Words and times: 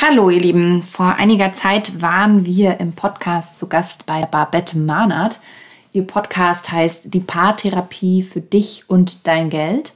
Hallo 0.00 0.30
ihr 0.30 0.40
Lieben, 0.40 0.84
vor 0.84 1.16
einiger 1.16 1.52
Zeit 1.52 2.00
waren 2.00 2.44
wir 2.44 2.78
im 2.78 2.92
Podcast 2.92 3.58
zu 3.58 3.68
Gast 3.68 4.06
bei 4.06 4.22
Babette 4.22 4.78
Mahnert. 4.78 5.40
Ihr 5.92 6.06
Podcast 6.06 6.70
heißt 6.70 7.12
Die 7.12 7.18
Paartherapie 7.18 8.22
für 8.22 8.40
dich 8.40 8.84
und 8.86 9.26
dein 9.26 9.50
Geld. 9.50 9.94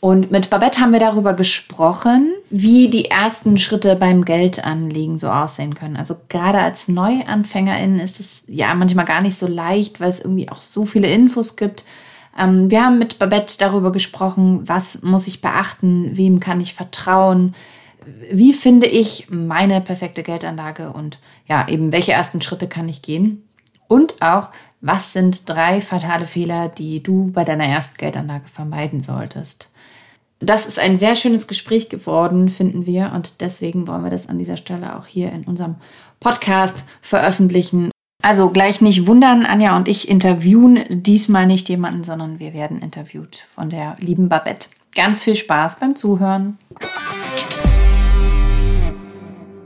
Und 0.00 0.30
mit 0.30 0.48
Babette 0.48 0.80
haben 0.80 0.94
wir 0.94 0.98
darüber 0.98 1.34
gesprochen, 1.34 2.32
wie 2.48 2.88
die 2.88 3.10
ersten 3.10 3.58
Schritte 3.58 3.96
beim 3.96 4.24
Geldanlegen 4.24 5.18
so 5.18 5.28
aussehen 5.28 5.74
können. 5.74 5.98
Also 5.98 6.16
gerade 6.30 6.60
als 6.60 6.88
Neuanfängerin 6.88 7.98
ist 7.98 8.20
es 8.20 8.44
ja 8.46 8.74
manchmal 8.74 9.04
gar 9.04 9.20
nicht 9.20 9.36
so 9.36 9.46
leicht, 9.46 10.00
weil 10.00 10.08
es 10.08 10.20
irgendwie 10.20 10.48
auch 10.48 10.62
so 10.62 10.86
viele 10.86 11.12
Infos 11.12 11.56
gibt. 11.56 11.84
Ähm, 12.38 12.70
wir 12.70 12.82
haben 12.82 12.98
mit 12.98 13.18
Babette 13.18 13.58
darüber 13.58 13.92
gesprochen, 13.92 14.66
was 14.66 15.02
muss 15.02 15.26
ich 15.26 15.42
beachten, 15.42 16.16
wem 16.16 16.40
kann 16.40 16.62
ich 16.62 16.72
vertrauen, 16.72 17.54
wie 18.30 18.52
finde 18.52 18.86
ich 18.86 19.28
meine 19.30 19.80
perfekte 19.80 20.22
Geldanlage 20.22 20.92
und 20.92 21.18
ja, 21.46 21.68
eben 21.68 21.92
welche 21.92 22.12
ersten 22.12 22.40
Schritte 22.40 22.68
kann 22.68 22.88
ich 22.88 23.02
gehen? 23.02 23.48
Und 23.88 24.22
auch, 24.22 24.50
was 24.80 25.12
sind 25.12 25.48
drei 25.48 25.80
fatale 25.80 26.26
Fehler, 26.26 26.68
die 26.68 27.02
du 27.02 27.30
bei 27.32 27.44
deiner 27.44 27.66
ersten 27.66 27.96
Geldanlage 27.96 28.48
vermeiden 28.48 29.00
solltest? 29.00 29.70
Das 30.40 30.66
ist 30.66 30.78
ein 30.78 30.98
sehr 30.98 31.16
schönes 31.16 31.48
Gespräch 31.48 31.88
geworden, 31.88 32.48
finden 32.48 32.86
wir. 32.86 33.12
Und 33.14 33.40
deswegen 33.40 33.86
wollen 33.88 34.04
wir 34.04 34.10
das 34.10 34.28
an 34.28 34.38
dieser 34.38 34.56
Stelle 34.56 34.96
auch 34.96 35.06
hier 35.06 35.32
in 35.32 35.44
unserem 35.44 35.76
Podcast 36.20 36.84
veröffentlichen. 37.00 37.90
Also 38.22 38.50
gleich 38.50 38.80
nicht 38.80 39.06
wundern, 39.06 39.44
Anja 39.44 39.76
und 39.76 39.88
ich 39.88 40.08
interviewen 40.08 40.84
diesmal 40.88 41.46
nicht 41.46 41.68
jemanden, 41.68 42.04
sondern 42.04 42.40
wir 42.40 42.54
werden 42.54 42.80
interviewt 42.80 43.36
von 43.36 43.70
der 43.70 43.96
lieben 43.98 44.28
Babette. 44.28 44.68
Ganz 44.94 45.24
viel 45.24 45.36
Spaß 45.36 45.78
beim 45.78 45.96
Zuhören. 45.96 46.58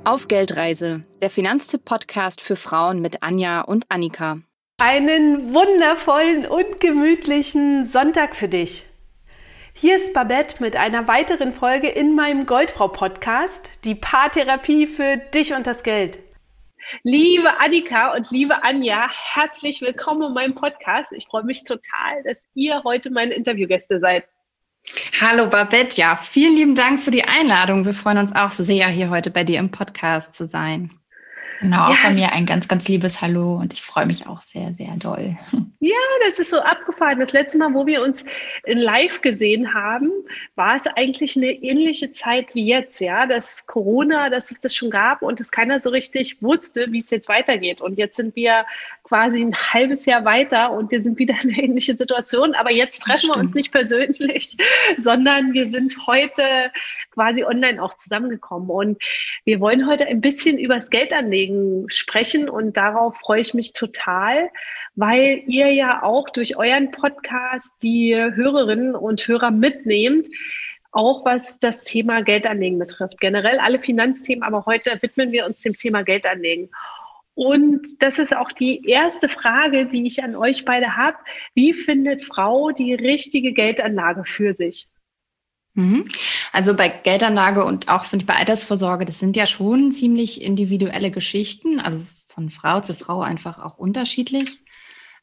Auf 0.09 0.27
Geldreise, 0.27 1.03
der 1.21 1.29
Finanztipp-Podcast 1.29 2.41
für 2.41 2.57
Frauen 2.57 3.03
mit 3.03 3.23
Anja 3.23 3.61
und 3.61 3.85
Annika. 3.91 4.39
Einen 4.81 5.53
wundervollen 5.53 6.47
und 6.47 6.81
gemütlichen 6.81 7.85
Sonntag 7.85 8.35
für 8.35 8.49
dich. 8.49 8.87
Hier 9.75 9.97
ist 9.97 10.15
Babette 10.15 10.63
mit 10.63 10.77
einer 10.77 11.09
weiteren 11.09 11.53
Folge 11.53 11.89
in 11.89 12.15
meinem 12.15 12.47
Goldfrau-Podcast, 12.47 13.85
die 13.85 13.95
Paartherapie 13.95 14.87
für 14.87 15.19
dich 15.19 15.53
und 15.53 15.67
das 15.67 15.83
Geld. 15.83 16.19
Liebe 17.03 17.61
Annika 17.61 18.15
und 18.15 18.31
liebe 18.31 18.63
Anja, 18.65 19.11
herzlich 19.35 19.83
willkommen 19.83 20.29
in 20.29 20.33
meinem 20.33 20.55
Podcast. 20.55 21.13
Ich 21.13 21.27
freue 21.27 21.45
mich 21.45 21.65
total, 21.65 22.23
dass 22.25 22.49
ihr 22.55 22.83
heute 22.83 23.11
meine 23.11 23.35
Interviewgäste 23.35 23.99
seid. 23.99 24.25
Hallo 25.21 25.49
Babette, 25.49 25.97
ja, 25.97 26.17
vielen 26.17 26.55
lieben 26.55 26.75
Dank 26.75 27.01
für 27.01 27.11
die 27.11 27.25
Einladung. 27.25 27.85
Wir 27.85 27.95
freuen 27.95 28.19
uns 28.19 28.35
auch 28.35 28.53
sehr, 28.53 28.89
hier 28.89 29.11
heute 29.11 29.31
bei 29.31 29.45
dir 29.45 29.59
im 29.59 29.71
Podcast 29.71 30.35
zu 30.35 30.47
sein. 30.47 30.91
Genau, 31.61 31.87
auch 31.87 31.91
ja, 31.91 31.97
von 31.97 32.15
mir 32.15 32.33
ein 32.33 32.47
ganz, 32.47 32.69
ganz 32.69 32.89
liebes 32.89 33.21
Hallo 33.21 33.57
und 33.57 33.73
ich 33.73 33.83
freue 33.83 34.07
mich 34.07 34.27
auch 34.27 34.41
sehr, 34.43 34.73
sehr 34.73 34.95
doll. 34.97 35.37
Ja, 35.81 35.95
das 36.27 36.41
ist 36.41 36.51
so 36.51 36.59
abgefahren. 36.59 37.21
Das 37.21 37.33
letzte 37.33 37.57
Mal, 37.57 37.73
wo 37.73 37.87
wir 37.87 38.03
uns 38.03 38.25
in 38.65 38.79
live 38.79 39.21
gesehen 39.21 39.75
haben, 39.75 40.11
war 40.57 40.75
es 40.75 40.89
eigentlich 40.89 41.37
eine 41.37 41.53
ähnliche 41.53 42.11
Zeit 42.11 42.53
wie 42.57 42.67
jetzt, 42.67 43.01
ja, 43.01 43.27
dass 43.27 43.65
Corona, 43.67 44.29
dass 44.29 44.51
es 44.51 44.59
das 44.59 44.75
schon 44.75 44.91
gab 44.91 45.23
und 45.23 45.39
dass 45.39 45.53
keiner 45.53 45.79
so 45.79 45.91
richtig 45.91 46.43
wusste, 46.43 46.89
wie 46.91 46.99
es 46.99 47.11
jetzt 47.11 47.29
weitergeht. 47.29 47.81
Und 47.81 47.97
jetzt 47.97 48.17
sind 48.17 48.35
wir 48.35 48.67
quasi 49.09 49.41
ein 49.41 49.57
halbes 49.57 50.05
Jahr 50.05 50.25
weiter 50.27 50.71
und 50.71 50.91
wir 50.91 51.01
sind 51.01 51.19
wieder 51.19 51.35
in 51.43 51.51
einer 51.51 51.63
ähnlichen 51.63 51.97
Situation. 51.97 52.55
Aber 52.55 52.71
jetzt 52.71 53.01
treffen 53.01 53.31
wir 53.31 53.37
uns 53.37 53.55
nicht 53.55 53.73
persönlich, 53.73 54.57
sondern 54.99 55.55
wir 55.55 55.69
sind 55.69 55.97
heute 56.07 56.71
quasi 57.13 57.43
online 57.43 57.83
auch 57.83 57.95
zusammengekommen. 57.95 58.69
Und 58.69 59.03
wir 59.45 59.61
wollen 59.61 59.89
heute 59.89 60.07
ein 60.07 60.21
bisschen 60.21 60.59
über 60.59 60.75
das 60.75 60.91
Geldanlegen 60.91 61.89
sprechen 61.89 62.51
und 62.51 62.77
darauf 62.77 63.17
freue 63.17 63.41
ich 63.41 63.55
mich 63.55 63.73
total, 63.73 64.51
weil 64.95 65.43
ihr 65.47 65.73
ja 65.73 66.03
auch 66.03 66.29
durch 66.29 66.57
euren 66.57 66.91
Podcast 66.91 67.73
die 67.83 68.15
Hörerinnen 68.15 68.95
und 68.95 69.27
Hörer 69.27 69.51
mitnehmt, 69.51 70.29
auch 70.91 71.25
was 71.25 71.59
das 71.61 71.83
Thema 71.83 72.23
Geldanlegen 72.23 72.79
betrifft. 72.79 73.21
Generell 73.21 73.59
alle 73.59 73.79
Finanzthemen, 73.79 74.43
aber 74.43 74.67
heute 74.67 74.99
widmen 75.01 75.33
wir 75.33 75.47
uns 75.47 75.63
dem 75.63 75.77
Thema 75.77 76.03
Geldanlegen. 76.03 76.69
Und 77.39 78.03
das 78.03 78.19
ist 78.19 78.35
auch 78.35 78.51
die 78.51 78.85
erste 78.85 79.29
Frage, 79.29 79.87
die 79.87 80.09
ich 80.09 80.25
an 80.25 80.35
euch 80.35 80.65
beide 80.65 80.97
habe. 80.97 81.19
Wie 81.55 81.73
findet 81.73 82.25
Frau 82.25 82.73
die 82.73 82.95
richtige 82.95 83.53
Geldanlage 83.53 84.25
für 84.25 84.55
sich? 84.55 84.89
Mhm. 85.75 86.09
Also 86.51 86.75
bei 86.75 86.89
Geldanlage 86.89 87.65
und 87.65 87.89
auch 87.89 88.03
finde 88.07 88.25
ich 88.25 88.27
bei 88.27 88.35
Altersvorsorge, 88.35 89.05
das 89.05 89.21
sind 89.21 89.37
ja 89.37 89.47
schon 89.47 89.93
ziemlich 89.93 90.43
individuelle 90.43 91.13
Geschichten, 91.13 91.79
also 91.79 92.05
von 92.27 92.51
Frau 92.51 92.81
zu 92.81 92.93
Frau 92.93 93.21
einfach 93.21 93.61
auch 93.61 93.79
unterschiedlich. 93.79 94.59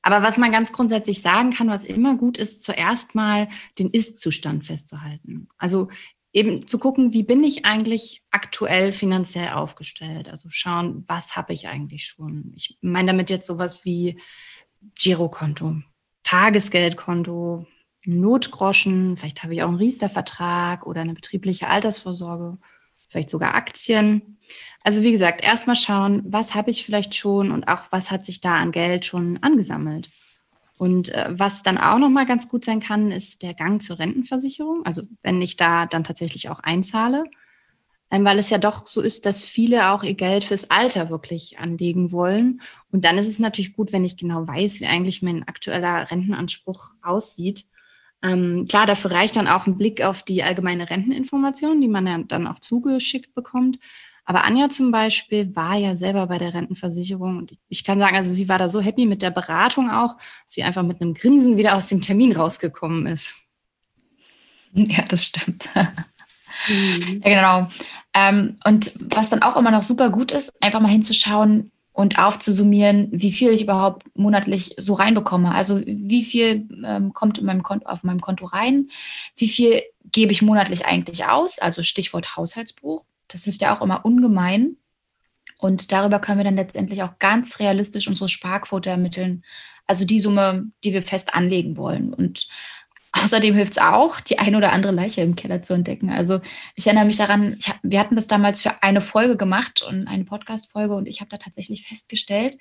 Aber 0.01 0.23
was 0.23 0.37
man 0.37 0.53
ganz 0.53 0.71
grundsätzlich 0.71 1.21
sagen 1.21 1.49
kann, 1.49 1.67
was 1.67 1.83
immer 1.83 2.15
gut 2.15 2.37
ist, 2.37 2.63
zuerst 2.63 3.13
mal 3.13 3.49
den 3.77 3.89
Ist-Zustand 3.89 4.63
festzuhalten. 4.63 5.49
Also 5.57 5.89
eben 6.35 6.67
zu 6.67 6.79
gucken, 6.79 7.13
wie 7.13 7.23
bin 7.23 7.45
ich 7.45 7.65
eigentlich 7.65 8.21
aktuell 8.29 8.91
finanziell 8.91 9.53
aufgestellt? 9.53 10.27
Also 10.27 10.49
schauen, 10.49 11.05
was 11.07 11.37
habe 11.37 11.53
ich 11.53 11.69
eigentlich 11.69 12.05
schon? 12.05 12.51
Ich 12.57 12.77
meine 12.81 13.07
damit 13.07 13.29
jetzt 13.29 13.47
sowas 13.47 13.85
wie 13.85 14.19
Girokonto, 14.99 15.77
Tagesgeldkonto, 16.23 17.65
Notgroschen, 18.03 19.15
vielleicht 19.15 19.43
habe 19.43 19.53
ich 19.53 19.63
auch 19.63 19.69
einen 19.69 19.77
Riester-Vertrag 19.77 20.85
oder 20.85 21.01
eine 21.01 21.13
betriebliche 21.13 21.69
Altersvorsorge, 21.69 22.57
vielleicht 23.07 23.29
sogar 23.29 23.55
Aktien. 23.55 24.37
Also 24.83 25.03
wie 25.03 25.13
gesagt, 25.13 25.41
erstmal 25.41 25.77
schauen, 25.77 26.21
was 26.25 26.53
habe 26.53 26.69
ich 26.69 26.85
vielleicht 26.85 27.15
schon 27.15 27.49
und 27.49 27.69
auch 27.69 27.83
was 27.91 28.11
hat 28.11 28.25
sich 28.25 28.41
da 28.41 28.55
an 28.55 28.73
Geld 28.73 29.05
schon 29.05 29.41
angesammelt. 29.41 30.09
Und 30.77 31.09
äh, 31.09 31.27
was 31.29 31.63
dann 31.63 31.77
auch 31.77 31.97
nochmal 31.97 32.25
ganz 32.25 32.49
gut 32.49 32.65
sein 32.65 32.79
kann, 32.79 33.11
ist 33.11 33.43
der 33.43 33.53
Gang 33.53 33.81
zur 33.81 33.99
Rentenversicherung. 33.99 34.85
Also 34.85 35.03
wenn 35.23 35.41
ich 35.41 35.55
da 35.55 35.85
dann 35.85 36.03
tatsächlich 36.03 36.49
auch 36.49 36.59
einzahle, 36.59 37.23
ähm, 38.11 38.25
weil 38.25 38.39
es 38.39 38.49
ja 38.49 38.57
doch 38.57 38.85
so 38.85 39.01
ist, 39.01 39.25
dass 39.25 39.43
viele 39.43 39.91
auch 39.91 40.03
ihr 40.03 40.13
Geld 40.13 40.43
fürs 40.43 40.69
Alter 40.69 41.09
wirklich 41.09 41.59
anlegen 41.59 42.11
wollen. 42.11 42.61
Und 42.91 43.05
dann 43.05 43.17
ist 43.17 43.27
es 43.27 43.39
natürlich 43.39 43.73
gut, 43.73 43.93
wenn 43.93 44.03
ich 44.03 44.17
genau 44.17 44.47
weiß, 44.47 44.79
wie 44.79 44.85
eigentlich 44.85 45.21
mein 45.21 45.47
aktueller 45.47 46.11
Rentenanspruch 46.11 46.91
aussieht. 47.01 47.65
Ähm, 48.21 48.65
klar, 48.69 48.85
dafür 48.85 49.11
reicht 49.11 49.35
dann 49.35 49.47
auch 49.47 49.67
ein 49.67 49.77
Blick 49.77 50.03
auf 50.03 50.23
die 50.23 50.43
allgemeine 50.43 50.89
Renteninformation, 50.89 51.81
die 51.81 51.87
man 51.87 52.07
ja 52.07 52.17
dann 52.19 52.47
auch 52.47 52.59
zugeschickt 52.59 53.33
bekommt. 53.33 53.79
Aber 54.25 54.43
Anja 54.43 54.69
zum 54.69 54.91
Beispiel 54.91 55.55
war 55.55 55.75
ja 55.75 55.95
selber 55.95 56.27
bei 56.27 56.39
der 56.39 56.53
Rentenversicherung 56.53 57.37
und 57.37 57.57
ich 57.69 57.83
kann 57.83 57.99
sagen, 57.99 58.15
also 58.15 58.33
sie 58.33 58.49
war 58.49 58.57
da 58.57 58.69
so 58.69 58.81
happy 58.81 59.05
mit 59.05 59.21
der 59.21 59.31
Beratung 59.31 59.91
auch, 59.91 60.15
dass 60.17 60.55
sie 60.55 60.63
einfach 60.63 60.83
mit 60.83 60.99
einem 60.99 61.13
Grinsen 61.13 61.57
wieder 61.57 61.75
aus 61.75 61.87
dem 61.87 62.01
Termin 62.01 62.35
rausgekommen 62.35 63.07
ist. 63.07 63.35
Ja, 64.77 65.03
das 65.03 65.23
stimmt. 65.23 65.69
Mhm. 66.67 67.21
Ja, 67.23 67.35
genau. 67.35 67.69
Ähm, 68.13 68.57
und 68.65 68.91
was 69.15 69.29
dann 69.29 69.41
auch 69.41 69.55
immer 69.55 69.71
noch 69.71 69.83
super 69.83 70.09
gut 70.09 70.33
ist, 70.33 70.51
einfach 70.61 70.81
mal 70.81 70.89
hinzuschauen 70.89 71.71
und 71.95 72.19
aufzusummieren, 72.19 73.07
wie 73.11 73.31
viel 73.31 73.51
ich 73.51 73.61
überhaupt 73.61 74.05
monatlich 74.15 74.75
so 74.77 74.93
reinbekomme. 74.93 75.55
Also 75.55 75.81
wie 75.85 76.25
viel 76.25 76.67
ähm, 76.85 77.13
kommt 77.13 77.37
in 77.37 77.45
meinem 77.45 77.63
Konto, 77.63 77.87
auf 77.87 78.03
meinem 78.03 78.19
Konto 78.19 78.45
rein, 78.45 78.89
wie 79.37 79.47
viel 79.47 79.81
gebe 80.11 80.33
ich 80.33 80.41
monatlich 80.41 80.85
eigentlich 80.85 81.25
aus, 81.25 81.57
also 81.57 81.83
Stichwort 81.83 82.35
Haushaltsbuch. 82.35 83.05
Das 83.27 83.43
hilft 83.43 83.61
ja 83.61 83.75
auch 83.75 83.81
immer 83.81 84.05
ungemein. 84.05 84.77
Und 85.57 85.91
darüber 85.91 86.19
können 86.19 86.39
wir 86.39 86.43
dann 86.43 86.57
letztendlich 86.57 87.03
auch 87.03 87.17
ganz 87.19 87.59
realistisch 87.59 88.07
unsere 88.07 88.29
Sparquote 88.29 88.89
ermitteln. 88.89 89.43
Also 89.87 90.05
die 90.05 90.19
Summe, 90.19 90.71
die 90.83 90.93
wir 90.93 91.01
fest 91.01 91.33
anlegen 91.33 91.77
wollen. 91.77 92.13
Und 92.13 92.47
außerdem 93.11 93.55
hilft 93.55 93.73
es 93.73 93.77
auch, 93.77 94.19
die 94.19 94.39
eine 94.39 94.57
oder 94.57 94.71
andere 94.71 94.91
Leiche 94.91 95.21
im 95.21 95.35
Keller 95.35 95.61
zu 95.61 95.73
entdecken. 95.73 96.09
Also 96.09 96.41
ich 96.75 96.85
erinnere 96.87 97.05
mich 97.05 97.17
daran, 97.17 97.55
ich, 97.59 97.71
wir 97.83 97.99
hatten 97.99 98.15
das 98.15 98.27
damals 98.27 98.61
für 98.61 98.83
eine 98.83 99.01
Folge 99.01 99.37
gemacht 99.37 99.81
und 99.83 100.07
eine 100.07 100.25
Podcast-Folge 100.25 100.95
und 100.95 101.07
ich 101.07 101.21
habe 101.21 101.29
da 101.29 101.37
tatsächlich 101.37 101.87
festgestellt, 101.87 102.57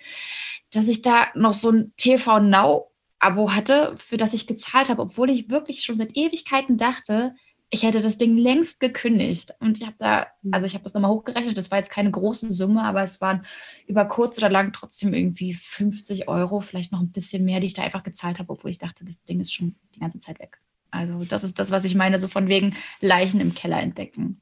dass 0.71 0.89
ich 0.89 1.03
da 1.03 1.29
noch 1.35 1.55
so 1.55 1.71
ein 1.71 1.93
TV 1.97 2.41
Now 2.41 2.91
Abo 3.19 3.53
hatte, 3.53 3.95
für 3.97 4.19
das 4.19 4.35
ich 4.35 4.47
gezahlt 4.47 4.91
habe, 4.91 5.01
obwohl 5.01 5.31
ich 5.31 5.49
wirklich 5.49 5.83
schon 5.83 5.97
seit 5.97 6.15
Ewigkeiten 6.15 6.77
dachte, 6.77 7.35
ich 7.75 7.83
hätte 7.83 8.01
das 8.01 8.19
Ding 8.19 8.37
längst 8.37 8.79
gekündigt. 8.79 9.53
Und 9.59 9.79
ich 9.79 9.85
habe 9.85 9.97
da, 9.99 10.29
mhm. 10.43 10.55
also 10.55 10.67
ich 10.67 10.75
habe 10.75 10.85
das 10.85 10.95
nochmal 10.95 11.11
hochgerechnet, 11.11 11.59
das 11.59 11.71
war 11.71 11.79
jetzt 11.79 11.91
keine 11.91 12.11
große 12.11 12.53
Summe, 12.53 12.83
aber 12.85 13.03
es 13.03 13.21
waren 13.21 13.45
über 13.87 14.05
kurz 14.05 14.39
oder 14.39 14.49
lang 14.49 14.73
trotzdem 14.73 15.13
irgendwie 15.13 15.53
50 15.53 16.29
Euro, 16.29 16.61
vielleicht 16.61 16.93
noch 16.93 17.01
ein 17.01 17.11
bisschen 17.11 17.45
mehr, 17.45 17.59
die 17.59 17.67
ich 17.67 17.75
da 17.75 17.83
einfach 17.83 18.05
gezahlt 18.05 18.39
habe, 18.39 18.53
obwohl 18.53 18.71
ich 18.71 18.79
dachte, 18.79 19.05
das 19.05 19.25
Ding 19.25 19.41
ist 19.41 19.53
schon 19.53 19.75
die 19.95 20.01
ganze 20.01 20.21
Zeit 20.21 20.39
weg. 20.39 20.61
Also 20.93 21.25
das 21.25 21.43
ist 21.43 21.59
das, 21.59 21.73
was 21.73 21.85
ich 21.85 21.97
meine, 21.97 22.21
so 22.21 22.29
von 22.29 22.47
wegen 22.47 22.77
Leichen 23.01 23.41
im 23.41 23.55
Keller 23.55 23.81
entdecken. 23.81 24.41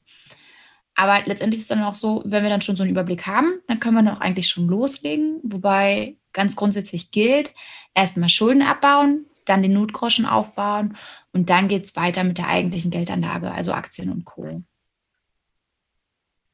Aber 0.94 1.23
letztendlich 1.25 1.61
ist 1.61 1.70
es 1.70 1.76
dann 1.76 1.84
auch 1.84 1.94
so, 1.94 2.23
wenn 2.26 2.43
wir 2.43 2.50
dann 2.50 2.61
schon 2.61 2.76
so 2.76 2.82
einen 2.82 2.93
Überblick 2.93 3.26
haben, 3.26 3.55
dann 3.67 3.81
können 3.81 3.96
wir 3.96 4.02
dann 4.02 4.17
auch 4.17 4.20
eigentlich 4.20 4.49
schon 4.49 4.69
loslegen. 4.69 5.40
Wobei 5.43 6.17
ganz 6.34 6.55
grundsätzlich 6.55 7.11
gilt, 7.11 7.55
erstmal 7.94 8.29
Schulden 8.29 8.61
abbauen, 8.61 9.25
dann 9.44 9.62
den 9.62 9.73
Notgroschen 9.73 10.27
aufbauen 10.27 10.97
und 11.33 11.50
dann 11.50 11.69
geht 11.69 11.85
es 11.85 11.97
weiter 11.97 12.25
mit 12.25 12.39
der 12.39 12.49
eigentlichen 12.49 12.91
Geldanlage, 12.91 13.50
also 13.50 13.73
Aktien 13.73 14.11
und 14.11 14.25
Co. 14.25 14.62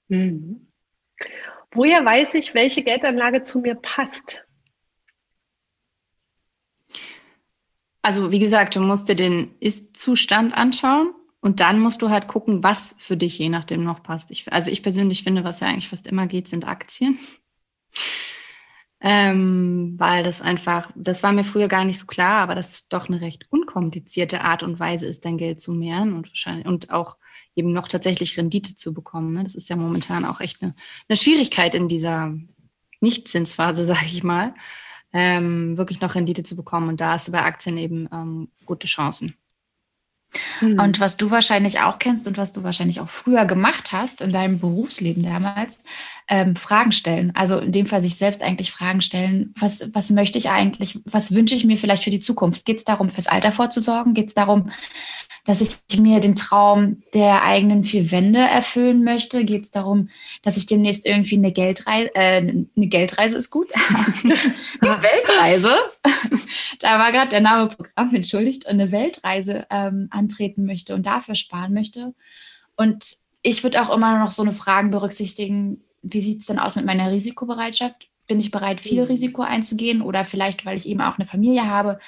Mhm. 0.09 0.69
Woher 1.71 2.05
weiß 2.05 2.35
ich, 2.35 2.55
welche 2.55 2.83
Geldanlage 2.83 3.43
zu 3.43 3.61
mir 3.61 3.75
passt? 3.75 4.43
Also 8.01 8.33
wie 8.33 8.39
gesagt, 8.39 8.77
du 8.77 8.81
musst 8.81 9.09
dir 9.09 9.17
den 9.17 9.55
Ist-Zustand 9.61 10.55
anschauen 10.55 11.13
und 11.41 11.61
dann 11.61 11.79
musst 11.79 12.01
du 12.01 12.09
halt 12.09 12.27
gucken, 12.27 12.63
was 12.63 12.95
für 12.99 13.17
dich 13.17 13.39
je 13.39 13.49
nachdem 13.49 13.85
noch 13.85 14.03
passt. 14.03 14.31
Ich, 14.31 14.51
also 14.53 14.71
ich 14.71 14.83
persönlich 14.83 15.23
finde, 15.23 15.45
was 15.45 15.61
ja 15.61 15.69
eigentlich 15.69 15.89
fast 15.89 16.07
immer 16.07 16.27
geht, 16.27 16.49
sind 16.49 16.67
Aktien. 16.67 17.19
Ähm, 19.01 19.95
weil 19.97 20.25
das 20.25 20.41
einfach, 20.41 20.91
das 20.97 21.23
war 21.23 21.33
mir 21.33 21.45
früher 21.45 21.69
gar 21.69 21.85
nicht 21.85 22.01
so 22.01 22.07
klar, 22.07 22.43
aber 22.43 22.57
das 22.57 22.71
ist 22.71 22.93
doch 22.93 23.09
eine 23.09 23.21
recht 23.21 23.47
unkomplizierte 23.51 24.41
Art 24.41 24.65
und 24.65 24.81
Weise 24.81 25.07
ist, 25.07 25.25
dein 25.25 25.39
Geld 25.39 25.61
zu 25.61 25.73
mehren 25.73 26.15
und 26.15 26.29
wahrscheinlich 26.29 26.67
und 26.67 26.91
auch 26.93 27.17
eben 27.55 27.73
noch 27.73 27.89
tatsächlich 27.89 28.37
Rendite 28.37 28.75
zu 28.75 28.93
bekommen. 28.93 29.35
Ne? 29.35 29.45
Das 29.45 29.55
ist 29.55 29.69
ja 29.69 29.77
momentan 29.77 30.25
auch 30.25 30.41
echt 30.41 30.63
eine, 30.63 30.75
eine 31.09 31.17
Schwierigkeit 31.17 31.75
in 31.75 31.89
dieser 31.89 32.35
Nichtzinsphase, 33.01 33.85
sage 33.85 34.07
ich 34.07 34.23
mal, 34.23 34.55
ähm, 35.13 35.77
wirklich 35.77 36.01
noch 36.01 36.15
Rendite 36.15 36.43
zu 36.43 36.57
bekommen. 36.57 36.89
Und 36.89 37.01
da 37.01 37.13
hast 37.13 37.29
du 37.29 37.33
bei 37.33 37.43
Aktien 37.43 37.77
eben 37.77 38.09
ähm, 38.13 38.49
gute 38.67 38.87
Chancen. 38.87 39.37
Mhm. 40.61 40.79
Und 40.79 41.01
was 41.01 41.17
du 41.17 41.31
wahrscheinlich 41.31 41.81
auch 41.81 41.99
kennst 41.99 42.27
und 42.27 42.37
was 42.37 42.53
du 42.53 42.63
wahrscheinlich 42.63 43.01
auch 43.01 43.09
früher 43.09 43.45
gemacht 43.45 43.93
hast 43.93 44.21
in 44.21 44.33
deinem 44.33 44.61
Berufsleben 44.61 45.23
damals, 45.23 45.85
ähm, 46.29 46.57
Fragen 46.57 46.93
stellen. 46.93 47.33
Also 47.35 47.59
in 47.59 47.73
dem 47.73 47.87
Fall 47.87 48.01
sich 48.01 48.17
selbst 48.17 48.43
eigentlich 48.43 48.71
Fragen 48.71 49.01
stellen, 49.01 49.55
was, 49.59 49.89
was 49.95 50.11
möchte 50.11 50.39
ich 50.39 50.51
eigentlich, 50.51 50.99
was 51.05 51.35
wünsche 51.35 51.55
ich 51.55 51.65
mir 51.65 51.79
vielleicht 51.79 52.05
für 52.05 52.11
die 52.11 52.21
Zukunft? 52.21 52.65
Geht 52.65 52.79
es 52.79 52.85
darum, 52.85 53.11
fürs 53.11 53.29
Alter 53.29 53.51
vorzusorgen? 53.51 54.15
Geht 54.15 54.29
es 54.29 54.35
darum, 54.35 54.71
dass 55.47 55.63
ich 55.63 55.99
mir 55.99 56.21
den 56.21 56.37
Traum 56.37 57.03
der 57.15 57.43
eigenen 57.43 57.83
vier 57.83 58.11
Wände 58.11 58.41
erfüllen 58.41 59.05
möchte? 59.05 59.47
Geht 59.47 59.65
es 59.65 59.71
darum, 59.71 60.11
dass 60.43 60.59
ich 60.59 60.67
demnächst 60.67 61.07
irgendwie 61.07 61.37
eine 61.37 61.53
Geldreise, 61.53 62.15
äh, 62.15 62.37
eine 62.37 62.67
Geldreise 62.75 63.39
ist 63.39 63.51
gut, 63.51 63.69
eine 64.23 65.03
Weltreise, 65.03 65.75
da 66.81 66.99
war 66.99 67.13
gerade 67.13 67.31
der 67.31 67.41
Name 67.41 67.69
Programm, 67.69 68.15
entschuldigt, 68.15 68.67
eine 68.67 68.93
Weltreise 68.93 69.67
ähm, 69.71 70.09
antreten 70.11 70.67
möchte 70.67 70.95
und 70.95 71.07
dafür 71.07 71.35
sparen 71.35 71.73
möchte. 71.73 72.15
Und 72.77 73.05
ich 73.41 73.63
würde 73.63 73.81
auch 73.83 73.95
immer 73.95 74.19
noch 74.19 74.31
so 74.31 74.43
eine 74.43 74.53
Fragen 74.53 74.91
berücksichtigen, 74.91 75.83
wie 76.03 76.21
sieht 76.21 76.41
es 76.41 76.47
denn 76.47 76.59
aus 76.59 76.77
mit 76.77 76.87
meiner 76.87 77.11
Risikobereitschaft? 77.11 78.11
Bin 78.27 78.41
ich 78.41 78.51
bereit, 78.51 78.81
viel 78.81 79.03
mhm. 79.03 79.09
Risiko 79.09 79.43
einzugehen 79.43 80.03
oder 80.03 80.25
vielleicht, 80.25 80.67
weil 80.67 80.77
ich 80.77 80.87
eben 80.87 81.01
auch 81.01 81.19
eine 81.19 81.27
Familie 81.27 81.67
habe, 81.67 81.99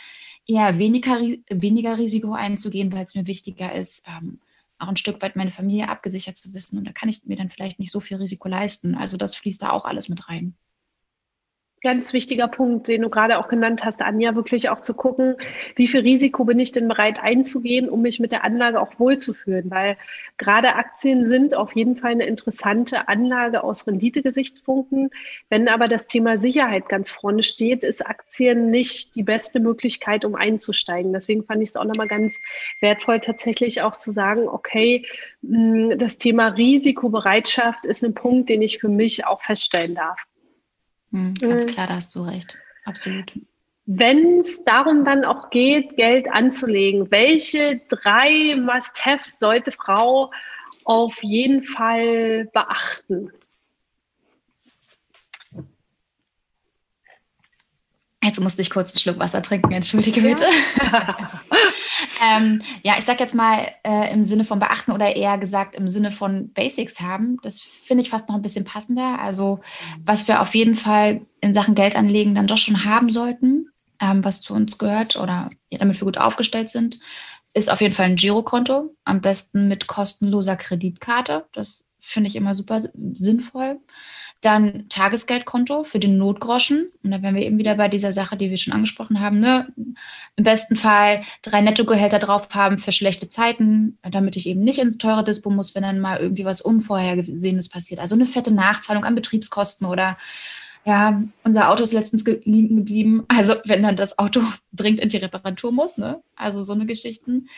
eher 0.47 0.79
weniger, 0.79 1.19
weniger 1.49 1.99
Risiko 1.99 2.33
einzugehen, 2.33 2.93
weil 2.93 3.05
es 3.05 3.15
mir 3.15 3.27
wichtiger 3.27 3.75
ist, 3.75 4.07
ähm, 4.09 4.41
auch 4.79 4.89
ein 4.89 4.97
Stück 4.97 5.21
weit 5.23 5.37
meine 5.37 5.51
Familie 5.51 5.89
abgesichert 5.89 6.37
zu 6.37 6.55
wissen. 6.55 6.79
Und 6.79 6.87
da 6.87 6.93
kann 6.93 7.09
ich 7.09 7.25
mir 7.27 7.37
dann 7.37 7.51
vielleicht 7.51 7.79
nicht 7.79 7.93
so 7.93 8.01
viel 8.01 8.17
Risiko 8.17 8.49
leisten. 8.49 8.95
Also 8.95 9.17
das 9.17 9.37
fließt 9.37 9.63
da 9.63 9.71
auch 9.71 9.85
alles 9.85 10.09
mit 10.09 10.29
rein 10.29 10.57
ganz 11.82 12.12
wichtiger 12.12 12.49
Punkt, 12.49 12.88
den 12.88 13.03
du 13.03 13.09
gerade 13.09 13.38
auch 13.38 13.49
genannt 13.49 13.85
hast, 13.85 14.03
Anja, 14.03 14.35
wirklich 14.35 14.69
auch 14.69 14.81
zu 14.82 14.93
gucken, 14.93 15.37
wie 15.77 15.88
viel 15.88 16.00
Risiko 16.00 16.44
bin 16.44 16.59
ich 16.59 16.73
denn 16.73 16.88
bereit 16.88 17.21
einzugehen, 17.21 17.88
um 17.88 18.03
mich 18.03 18.21
mit 18.21 18.32
der 18.32 18.44
Anlage 18.44 18.81
auch 18.81 18.99
wohlzufühlen, 18.99 19.71
weil 19.71 19.97
gerade 20.37 20.75
Aktien 20.75 21.25
sind 21.25 21.55
auf 21.55 21.75
jeden 21.75 21.97
Fall 21.97 22.12
eine 22.12 22.27
interessante 22.27 23.09
Anlage 23.09 23.65
aus 23.65 23.87
Renditegesichtspunkten. 23.87 25.11
Wenn 25.49 25.69
aber 25.69 25.88
das 25.88 26.06
Thema 26.06 26.38
Sicherheit 26.38 26.88
ganz 26.88 27.11
vorne 27.11 27.43
steht, 27.43 27.82
ist 27.82 28.06
Aktien 28.06 28.71
nicht 28.71 29.15
die 29.15 29.23
beste 29.23 29.59
Möglichkeit, 29.59 30.25
um 30.27 30.35
einzusteigen. 30.35 31.12
Deswegen 31.15 31.44
fand 31.44 31.62
ich 31.62 31.71
es 31.71 31.77
auch 31.77 31.85
nochmal 31.85 32.09
ganz 32.09 32.38
wertvoll, 32.81 33.21
tatsächlich 33.21 33.81
auch 33.81 33.97
zu 33.97 34.12
sagen, 34.12 34.49
okay, 34.49 35.06
hm, 35.43 35.99
das 35.99 36.19
Thema 36.19 36.49
Risikobereitschaft 36.49 37.87
ist 37.87 38.05
ein 38.05 38.15
Punkt, 38.15 38.50
den 38.50 38.61
ich 38.61 38.79
für 38.81 38.88
mich 38.88 39.27
auch 39.27 39.41
feststellen 39.41 39.94
darf. 39.94 40.27
Mhm, 41.11 41.35
ganz 41.35 41.67
klar, 41.67 41.87
da 41.87 41.95
hast 41.97 42.15
du 42.15 42.23
recht. 42.23 42.57
Absolut. 42.85 43.33
Wenn 43.87 44.41
es 44.41 44.62
darum 44.65 45.05
dann 45.05 45.25
auch 45.25 45.51
geht, 45.51 45.97
Geld 45.97 46.29
anzulegen, 46.31 47.11
welche 47.11 47.81
drei 47.89 48.55
Must-Haves 48.57 49.39
sollte 49.39 49.73
Frau 49.73 50.31
auf 50.85 51.23
jeden 51.23 51.65
Fall 51.65 52.49
beachten? 52.53 53.33
Jetzt 58.22 58.40
musste 58.40 58.61
ich 58.61 58.69
kurz 58.69 58.93
einen 58.93 59.00
Schluck 59.00 59.19
Wasser 59.19 59.40
trinken, 59.40 59.72
entschuldige 59.72 60.20
bitte. 60.20 60.44
Ja, 60.93 61.17
ähm, 62.37 62.61
ja 62.82 62.94
ich 62.99 63.05
sage 63.05 63.20
jetzt 63.20 63.34
mal 63.34 63.69
äh, 63.82 64.12
im 64.12 64.25
Sinne 64.25 64.44
von 64.44 64.58
beachten 64.58 64.93
oder 64.93 65.17
eher 65.17 65.38
gesagt 65.38 65.75
im 65.75 65.88
Sinne 65.88 66.11
von 66.11 66.52
Basics 66.52 67.00
haben. 67.00 67.38
Das 67.43 67.61
finde 67.61 68.02
ich 68.02 68.11
fast 68.11 68.28
noch 68.28 68.37
ein 68.37 68.43
bisschen 68.43 68.64
passender. 68.64 69.19
Also 69.20 69.61
was 70.05 70.28
wir 70.28 70.43
auf 70.43 70.55
jeden 70.55 70.75
Fall 70.75 71.22
in 71.40 71.55
Sachen 71.55 71.75
Geld 71.75 71.96
anlegen 71.96 72.34
dann 72.34 72.46
doch 72.46 72.58
schon 72.58 72.84
haben 72.84 73.11
sollten, 73.11 73.70
ähm, 74.00 74.22
was 74.22 74.43
zu 74.43 74.52
uns 74.52 74.76
gehört 74.76 75.17
oder 75.17 75.49
damit 75.70 75.99
wir 75.99 76.05
gut 76.05 76.19
aufgestellt 76.19 76.69
sind, 76.69 77.00
ist 77.55 77.70
auf 77.70 77.81
jeden 77.81 77.94
Fall 77.94 78.06
ein 78.06 78.17
Girokonto, 78.17 78.94
am 79.05 79.22
besten 79.22 79.67
mit 79.67 79.87
kostenloser 79.87 80.56
Kreditkarte. 80.56 81.46
Das 81.52 81.90
finde 82.00 82.29
ich 82.29 82.37
immer 82.37 82.55
super 82.55 82.81
sinnvoll. 83.12 83.79
Dann 84.41 84.88
Tagesgeldkonto 84.88 85.82
für 85.82 85.99
den 85.99 86.17
Notgroschen. 86.17 86.91
Und 87.05 87.11
da 87.11 87.23
wären 87.23 87.35
wir 87.35 87.43
eben 87.43 87.58
wieder 87.58 87.75
bei 87.75 87.88
dieser 87.88 88.12
Sache, 88.12 88.37
die 88.37 88.50
wir 88.50 88.56
schon 88.56 88.73
angesprochen 88.73 89.20
haben. 89.20 89.38
Ne? 89.38 89.69
Im 90.37 90.44
besten 90.44 90.76
Fall 90.76 91.23
drei 91.43 91.61
Nettogehälter 91.61 92.19
drauf 92.19 92.49
haben 92.52 92.79
für 92.79 92.93
schlechte 92.93 93.29
Zeiten, 93.29 93.99
damit 94.02 94.37
ich 94.37 94.49
eben 94.49 94.62
nicht 94.62 94.79
ins 94.79 94.99
teure 94.99 95.25
Dispo 95.25 95.50
muss, 95.50 95.75
wenn 95.75 95.82
dann 95.82 96.00
mal 96.00 96.19
irgendwie 96.19 96.44
was 96.44 96.62
Unvorhergesehenes 96.62 97.69
passiert. 97.69 98.00
Also 98.00 98.14
eine 98.14 98.26
fette 98.26 98.53
Nachzahlung 98.53 99.05
an 99.05 99.14
Betriebskosten 99.14 99.87
oder 99.87 100.17
ja, 100.85 101.23
unser 101.44 101.69
Auto 101.69 101.82
ist 101.82 101.93
letztens 101.93 102.25
liegen 102.25 102.76
geblieben. 102.76 103.25
Also 103.29 103.55
wenn 103.64 103.82
dann 103.82 103.96
das 103.96 104.19
Auto 104.19 104.43
dringend 104.73 105.00
in 105.00 105.11
die 105.11 105.19
Reparatur 105.19 105.73
muss, 105.73 105.99
ne? 105.99 106.23
Also 106.37 106.64
so 106.64 106.73
eine 106.73 106.87
Geschichten. 106.87 107.49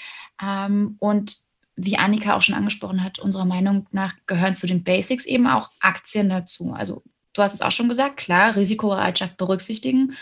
Ähm, 0.42 0.96
und 0.98 1.36
wie 1.76 1.96
Annika 1.96 2.36
auch 2.36 2.42
schon 2.42 2.54
angesprochen 2.54 3.02
hat, 3.02 3.18
unserer 3.18 3.44
Meinung 3.44 3.86
nach 3.90 4.14
gehören 4.26 4.54
zu 4.54 4.66
den 4.66 4.84
Basics 4.84 5.26
eben 5.26 5.46
auch 5.46 5.70
Aktien 5.80 6.28
dazu. 6.28 6.72
Also 6.72 7.02
du 7.32 7.42
hast 7.42 7.54
es 7.54 7.62
auch 7.62 7.72
schon 7.72 7.88
gesagt, 7.88 8.18
klar, 8.18 8.56
Risikobereitschaft 8.56 9.36
berücksichtigen, 9.36 10.14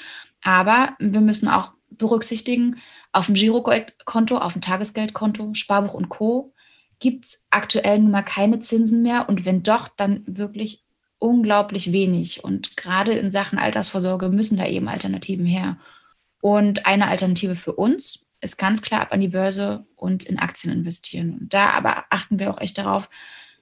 aber 0.43 0.97
wir 0.99 1.21
müssen 1.21 1.49
auch 1.49 1.73
berücksichtigen, 1.91 2.77
auf 3.13 3.27
dem 3.27 3.35
Girokonto, 3.35 4.39
auf 4.39 4.53
dem 4.53 4.63
Tagesgeldkonto, 4.63 5.55
Sparbuch 5.55 5.95
und 5.95 6.09
Co. 6.09 6.53
gibt 7.01 7.25
es 7.25 7.49
aktuell 7.51 7.99
nun 7.99 8.13
mal 8.13 8.23
keine 8.23 8.61
Zinsen 8.61 9.03
mehr 9.03 9.29
und 9.29 9.45
wenn 9.45 9.63
doch, 9.63 9.89
dann 9.89 10.23
wirklich 10.27 10.85
unglaublich 11.19 11.93
wenig. 11.93 12.45
Und 12.45 12.77
gerade 12.77 13.13
in 13.13 13.31
Sachen 13.31 13.59
Altersvorsorge 13.59 14.29
müssen 14.29 14.57
da 14.57 14.67
eben 14.67 14.89
Alternativen 14.89 15.47
her. 15.47 15.77
Und 16.41 16.87
eine 16.87 17.09
Alternative 17.09 17.57
für 17.57 17.75
uns 17.75 18.27
ist 18.41 18.59
ganz 18.59 18.83
klar 18.83 19.01
ab 19.03 19.13
an 19.13 19.21
die 19.21 19.29
Börse 19.29 19.87
und 19.97 20.25
in 20.25 20.39
Aktien 20.39 20.73
investieren. 20.73 21.39
Und 21.39 21.55
da 21.55 21.71
aber 21.71 22.05
achten 22.11 22.39
wir 22.39 22.51
auch 22.51 22.61
echt 22.61 22.79
darauf, 22.79 23.09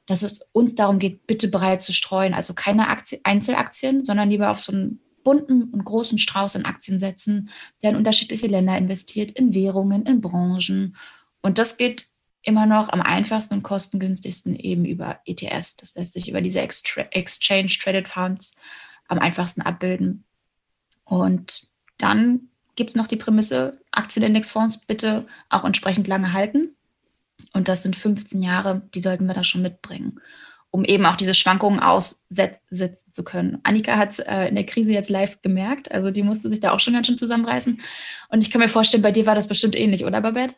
dass 0.06 0.22
es 0.22 0.50
uns 0.52 0.74
darum 0.74 0.98
geht, 0.98 1.26
bitte 1.26 1.48
breit 1.48 1.82
zu 1.82 1.92
streuen. 1.92 2.32
Also 2.32 2.54
keine 2.54 2.88
Aktie, 2.88 3.20
Einzelaktien, 3.24 4.04
sondern 4.04 4.30
lieber 4.30 4.50
auf 4.50 4.60
so 4.60 4.72
einen 4.72 5.00
bunten 5.22 5.64
und 5.64 5.84
großen 5.84 6.18
Strauß 6.18 6.56
an 6.56 6.64
Aktien 6.64 6.98
setzen, 6.98 7.50
der 7.82 7.90
in 7.90 7.96
unterschiedliche 7.96 8.46
Länder 8.46 8.78
investiert, 8.78 9.32
in 9.32 9.52
Währungen, 9.52 10.06
in 10.06 10.20
Branchen. 10.20 10.96
Und 11.42 11.58
das 11.58 11.76
geht 11.76 12.06
immer 12.42 12.64
noch 12.64 12.88
am 12.88 13.02
einfachsten 13.02 13.54
und 13.54 13.62
kostengünstigsten 13.62 14.56
eben 14.56 14.86
über 14.86 15.20
ETFs. 15.26 15.76
Das 15.76 15.94
lässt 15.96 16.14
sich 16.14 16.30
über 16.30 16.40
diese 16.40 16.60
Exchange 16.60 17.68
Traded 17.68 18.08
Funds 18.08 18.56
am 19.08 19.18
einfachsten 19.18 19.60
abbilden. 19.60 20.24
Und 21.04 21.68
dann 21.98 22.48
gibt 22.76 22.90
es 22.90 22.96
noch 22.96 23.08
die 23.08 23.16
Prämisse, 23.16 23.80
Aktienindexfonds 23.98 24.86
bitte 24.86 25.26
auch 25.48 25.64
entsprechend 25.64 26.06
lange 26.08 26.32
halten. 26.32 26.76
Und 27.52 27.68
das 27.68 27.82
sind 27.82 27.96
15 27.96 28.42
Jahre, 28.42 28.82
die 28.94 29.00
sollten 29.00 29.26
wir 29.26 29.34
da 29.34 29.42
schon 29.42 29.62
mitbringen, 29.62 30.20
um 30.70 30.84
eben 30.84 31.06
auch 31.06 31.16
diese 31.16 31.34
Schwankungen 31.34 31.80
aussetzen 31.80 33.12
zu 33.12 33.24
können. 33.24 33.58
Annika 33.62 33.96
hat 33.96 34.12
es 34.12 34.18
äh, 34.18 34.46
in 34.46 34.54
der 34.54 34.66
Krise 34.66 34.92
jetzt 34.92 35.10
live 35.10 35.40
gemerkt, 35.42 35.90
also 35.90 36.10
die 36.10 36.22
musste 36.22 36.50
sich 36.50 36.60
da 36.60 36.72
auch 36.72 36.80
schon 36.80 36.94
ganz 36.94 37.06
schön 37.06 37.18
zusammenreißen. 37.18 37.80
Und 38.28 38.40
ich 38.42 38.50
kann 38.50 38.60
mir 38.60 38.68
vorstellen, 38.68 39.02
bei 39.02 39.12
dir 39.12 39.26
war 39.26 39.34
das 39.34 39.48
bestimmt 39.48 39.76
ähnlich, 39.76 40.04
oder 40.04 40.20
Babette? 40.20 40.54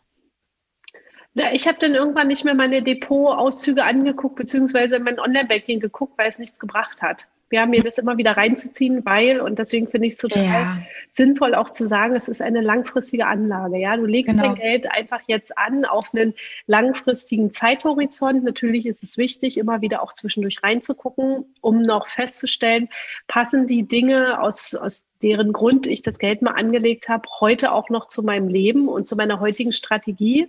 Na, 1.34 1.52
ich 1.52 1.68
habe 1.68 1.78
dann 1.78 1.94
irgendwann 1.94 2.28
nicht 2.28 2.44
mehr 2.44 2.54
meine 2.54 2.82
Depot-Auszüge 2.82 3.84
angeguckt, 3.84 4.36
beziehungsweise 4.36 4.98
mein 4.98 5.20
Online-Banking 5.20 5.78
geguckt, 5.78 6.18
weil 6.18 6.28
es 6.28 6.38
nichts 6.38 6.58
gebracht 6.58 7.02
hat 7.02 7.26
ja, 7.52 7.66
mir 7.66 7.82
das 7.82 7.98
immer 7.98 8.16
wieder 8.16 8.36
reinzuziehen, 8.36 9.04
weil, 9.04 9.40
und 9.40 9.58
deswegen 9.58 9.88
finde 9.88 10.06
ich 10.06 10.14
es 10.14 10.20
total 10.20 10.44
ja. 10.44 10.78
sinnvoll 11.10 11.54
auch 11.54 11.68
zu 11.70 11.86
sagen, 11.86 12.14
es 12.14 12.28
ist 12.28 12.40
eine 12.40 12.60
langfristige 12.60 13.26
Anlage. 13.26 13.78
Ja, 13.78 13.96
du 13.96 14.06
legst 14.06 14.36
genau. 14.36 14.48
dein 14.48 14.54
Geld 14.54 14.90
einfach 14.90 15.20
jetzt 15.26 15.58
an 15.58 15.84
auf 15.84 16.14
einen 16.14 16.34
langfristigen 16.66 17.50
Zeithorizont. 17.50 18.44
Natürlich 18.44 18.86
ist 18.86 19.02
es 19.02 19.18
wichtig, 19.18 19.58
immer 19.58 19.80
wieder 19.80 20.02
auch 20.02 20.12
zwischendurch 20.12 20.62
reinzugucken, 20.62 21.44
um 21.60 21.82
noch 21.82 22.06
festzustellen, 22.06 22.88
passen 23.26 23.66
die 23.66 23.86
Dinge, 23.86 24.40
aus, 24.40 24.76
aus 24.76 25.06
deren 25.22 25.52
Grund 25.52 25.88
ich 25.88 26.02
das 26.02 26.18
Geld 26.18 26.42
mal 26.42 26.52
angelegt 26.52 27.08
habe, 27.08 27.28
heute 27.40 27.72
auch 27.72 27.90
noch 27.90 28.06
zu 28.06 28.22
meinem 28.22 28.48
Leben 28.48 28.88
und 28.88 29.08
zu 29.08 29.16
meiner 29.16 29.40
heutigen 29.40 29.72
Strategie 29.72 30.48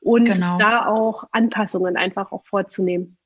und 0.00 0.26
genau. 0.26 0.58
da 0.58 0.86
auch 0.86 1.24
Anpassungen 1.32 1.96
einfach 1.96 2.30
auch 2.30 2.44
vorzunehmen. 2.44 3.16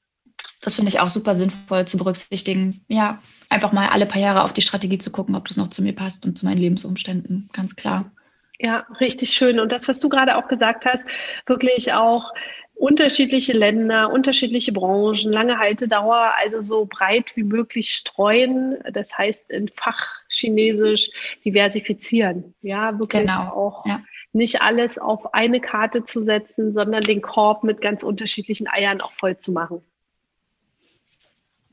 Das 0.61 0.75
finde 0.75 0.91
ich 0.91 1.01
auch 1.01 1.09
super 1.09 1.35
sinnvoll 1.35 1.87
zu 1.87 1.97
berücksichtigen. 1.97 2.85
Ja, 2.89 3.21
einfach 3.49 3.73
mal 3.73 3.89
alle 3.89 4.07
paar 4.07 4.21
Jahre 4.21 4.45
auf 4.45 4.53
die 4.53 4.63
Strategie 4.63 4.99
zu 4.99 5.11
gucken, 5.11 5.35
ob 5.35 5.49
das 5.49 5.57
noch 5.57 5.69
zu 5.69 5.83
mir 5.83 5.95
passt 5.95 6.27
und 6.27 6.37
zu 6.37 6.45
meinen 6.45 6.59
Lebensumständen, 6.59 7.49
ganz 7.53 7.77
klar. 7.77 8.11
Ja, 8.59 8.85
richtig 9.01 9.31
schön. 9.31 9.59
Und 9.59 9.73
das, 9.73 9.89
was 9.89 10.01
du 10.01 10.11
gerade 10.11 10.37
auch 10.37 10.47
gesagt 10.47 10.85
hast, 10.85 11.05
wirklich 11.47 11.95
auch 11.95 12.31
unterschiedliche 12.75 13.53
Länder, 13.53 14.11
unterschiedliche 14.11 14.73
Branchen, 14.73 15.33
lange 15.33 15.59
Haltedauer, 15.59 16.33
also 16.39 16.61
so 16.61 16.87
breit 16.87 17.37
wie 17.37 17.43
möglich 17.43 17.93
streuen. 17.93 18.79
Das 18.93 19.17
heißt 19.17 19.51
in 19.51 19.69
Fachchinesisch 19.69 21.11
diversifizieren. 21.45 22.55
Ja, 22.63 22.99
wirklich 22.99 23.23
genau. 23.23 23.51
auch 23.51 23.87
ja. 23.87 24.03
nicht 24.33 24.61
alles 24.63 24.99
auf 24.99 25.35
eine 25.35 25.61
Karte 25.61 26.05
zu 26.05 26.23
setzen, 26.23 26.73
sondern 26.73 27.03
den 27.03 27.23
Korb 27.23 27.65
mit 27.65 27.83
ganz 27.83 28.03
unterschiedlichen 28.03 28.67
Eiern 28.67 29.01
auch 29.01 29.13
voll 29.13 29.37
zu 29.37 29.53
machen. 29.53 29.83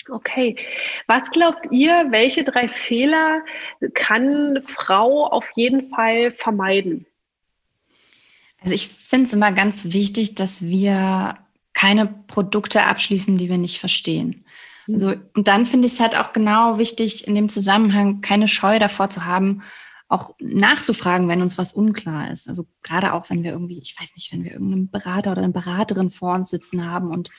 Okay. 0.09 0.55
Was 1.07 1.31
glaubt 1.31 1.67
ihr, 1.71 2.07
welche 2.09 2.43
drei 2.43 2.67
Fehler 2.67 3.43
kann 3.93 4.61
Frau 4.65 5.27
auf 5.27 5.45
jeden 5.55 5.89
Fall 5.89 6.31
vermeiden? 6.31 7.05
Also 8.61 8.73
ich 8.73 8.87
finde 8.87 9.25
es 9.25 9.33
immer 9.33 9.51
ganz 9.51 9.93
wichtig, 9.93 10.35
dass 10.35 10.61
wir 10.61 11.37
keine 11.73 12.07
Produkte 12.07 12.83
abschließen, 12.83 13.37
die 13.37 13.49
wir 13.49 13.57
nicht 13.57 13.79
verstehen. 13.79 14.45
Mhm. 14.87 14.93
Also, 14.93 15.13
und 15.35 15.47
dann 15.47 15.65
finde 15.65 15.87
ich 15.87 15.93
es 15.93 15.99
halt 15.99 16.17
auch 16.17 16.33
genau 16.33 16.79
wichtig, 16.79 17.27
in 17.27 17.35
dem 17.35 17.49
Zusammenhang 17.49 18.21
keine 18.21 18.47
Scheu 18.47 18.79
davor 18.79 19.09
zu 19.09 19.25
haben, 19.25 19.61
auch 20.09 20.35
nachzufragen, 20.39 21.27
wenn 21.27 21.41
uns 21.41 21.57
was 21.57 21.73
unklar 21.73 22.31
ist. 22.31 22.47
Also 22.47 22.65
gerade 22.81 23.13
auch, 23.13 23.29
wenn 23.29 23.43
wir 23.43 23.51
irgendwie, 23.51 23.79
ich 23.79 23.95
weiß 23.99 24.15
nicht, 24.15 24.31
wenn 24.31 24.43
wir 24.43 24.53
irgendeinen 24.53 24.89
Berater 24.89 25.33
oder 25.33 25.43
eine 25.43 25.51
Beraterin 25.51 26.11
vor 26.11 26.33
uns 26.33 26.49
sitzen 26.49 26.89
haben 26.89 27.11
und 27.11 27.29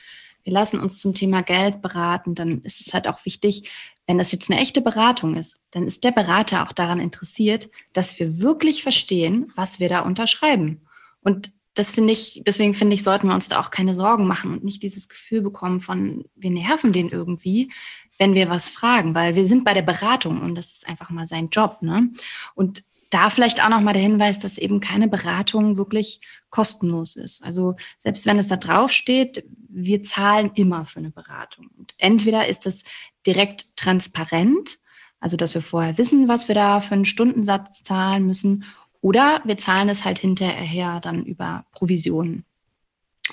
wir 0.49 0.53
lassen 0.53 0.79
uns 0.79 0.99
zum 0.99 1.13
Thema 1.13 1.43
Geld 1.43 1.79
beraten, 1.79 2.33
dann 2.33 2.61
ist 2.61 2.81
es 2.81 2.95
halt 2.95 3.07
auch 3.07 3.23
wichtig, 3.23 3.69
wenn 4.07 4.17
das 4.17 4.31
jetzt 4.31 4.49
eine 4.49 4.59
echte 4.59 4.81
Beratung 4.81 5.35
ist, 5.35 5.61
dann 5.69 5.83
ist 5.85 6.03
der 6.03 6.09
Berater 6.09 6.65
auch 6.65 6.73
daran 6.73 6.99
interessiert, 6.99 7.69
dass 7.93 8.19
wir 8.19 8.41
wirklich 8.41 8.81
verstehen, 8.81 9.51
was 9.55 9.79
wir 9.79 9.89
da 9.89 9.99
unterschreiben. 9.99 10.81
Und 11.21 11.51
das 11.75 11.91
finde 11.91 12.13
ich, 12.13 12.41
deswegen 12.47 12.73
finde 12.73 12.95
ich, 12.95 13.03
sollten 13.03 13.27
wir 13.27 13.35
uns 13.35 13.47
da 13.47 13.59
auch 13.59 13.69
keine 13.69 13.93
Sorgen 13.93 14.25
machen 14.25 14.51
und 14.51 14.63
nicht 14.63 14.81
dieses 14.81 15.07
Gefühl 15.07 15.41
bekommen 15.41 15.81
von, 15.81 16.25
wir 16.35 16.49
nerven 16.49 16.93
den 16.93 17.09
irgendwie, 17.09 17.71
wenn 18.17 18.33
wir 18.33 18.49
was 18.49 18.69
fragen, 18.69 19.13
weil 19.13 19.35
wir 19.35 19.45
sind 19.45 19.63
bei 19.63 19.75
der 19.75 19.83
Beratung 19.83 20.41
und 20.41 20.55
das 20.55 20.71
ist 20.71 20.87
einfach 20.87 21.11
mal 21.11 21.27
sein 21.27 21.49
Job. 21.49 21.77
Ne? 21.81 22.09
Und 22.55 22.81
da 23.09 23.29
vielleicht 23.29 23.63
auch 23.63 23.69
nochmal 23.69 23.93
der 23.93 24.03
Hinweis, 24.03 24.39
dass 24.39 24.57
eben 24.57 24.79
keine 24.79 25.07
Beratung 25.07 25.77
wirklich 25.77 26.21
kostenlos 26.49 27.15
ist. 27.15 27.43
Also 27.43 27.75
selbst 27.97 28.25
wenn 28.25 28.39
es 28.39 28.47
da 28.47 28.55
drauf 28.55 28.91
steht, 28.91 29.43
wir 29.67 30.03
zahlen 30.03 30.51
immer 30.55 30.85
für 30.85 30.99
eine 30.99 31.11
Beratung. 31.11 31.69
Und 31.77 31.93
entweder 31.97 32.47
ist 32.47 32.65
es 32.65 32.83
direkt 33.25 33.75
transparent, 33.77 34.77
also 35.19 35.37
dass 35.37 35.53
wir 35.53 35.61
vorher 35.61 35.97
wissen, 35.97 36.27
was 36.27 36.47
wir 36.47 36.55
da 36.55 36.81
für 36.81 36.93
einen 36.93 37.05
Stundensatz 37.05 37.83
zahlen 37.83 38.25
müssen, 38.25 38.65
oder 39.01 39.41
wir 39.45 39.57
zahlen 39.57 39.89
es 39.89 40.03
halt 40.03 40.19
hinterher 40.19 40.99
dann 40.99 41.23
über 41.23 41.65
Provisionen. 41.71 42.43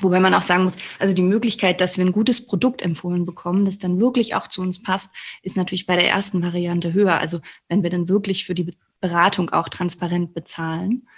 Wobei 0.00 0.20
man 0.20 0.34
auch 0.34 0.42
sagen 0.42 0.64
muss, 0.64 0.76
also 0.98 1.14
die 1.14 1.22
Möglichkeit, 1.22 1.80
dass 1.80 1.96
wir 1.96 2.04
ein 2.04 2.12
gutes 2.12 2.46
Produkt 2.46 2.82
empfohlen 2.82 3.24
bekommen, 3.24 3.64
das 3.64 3.78
dann 3.78 4.00
wirklich 4.00 4.34
auch 4.34 4.46
zu 4.46 4.60
uns 4.60 4.82
passt, 4.82 5.14
ist 5.42 5.56
natürlich 5.56 5.86
bei 5.86 5.96
der 5.96 6.08
ersten 6.08 6.42
Variante 6.42 6.92
höher. 6.92 7.18
Also 7.18 7.40
wenn 7.68 7.82
wir 7.82 7.90
dann 7.90 8.08
wirklich 8.08 8.44
für 8.44 8.54
die 8.54 8.74
Beratung 9.00 9.50
auch 9.50 9.68
transparent 9.68 10.34
bezahlen. 10.34 11.08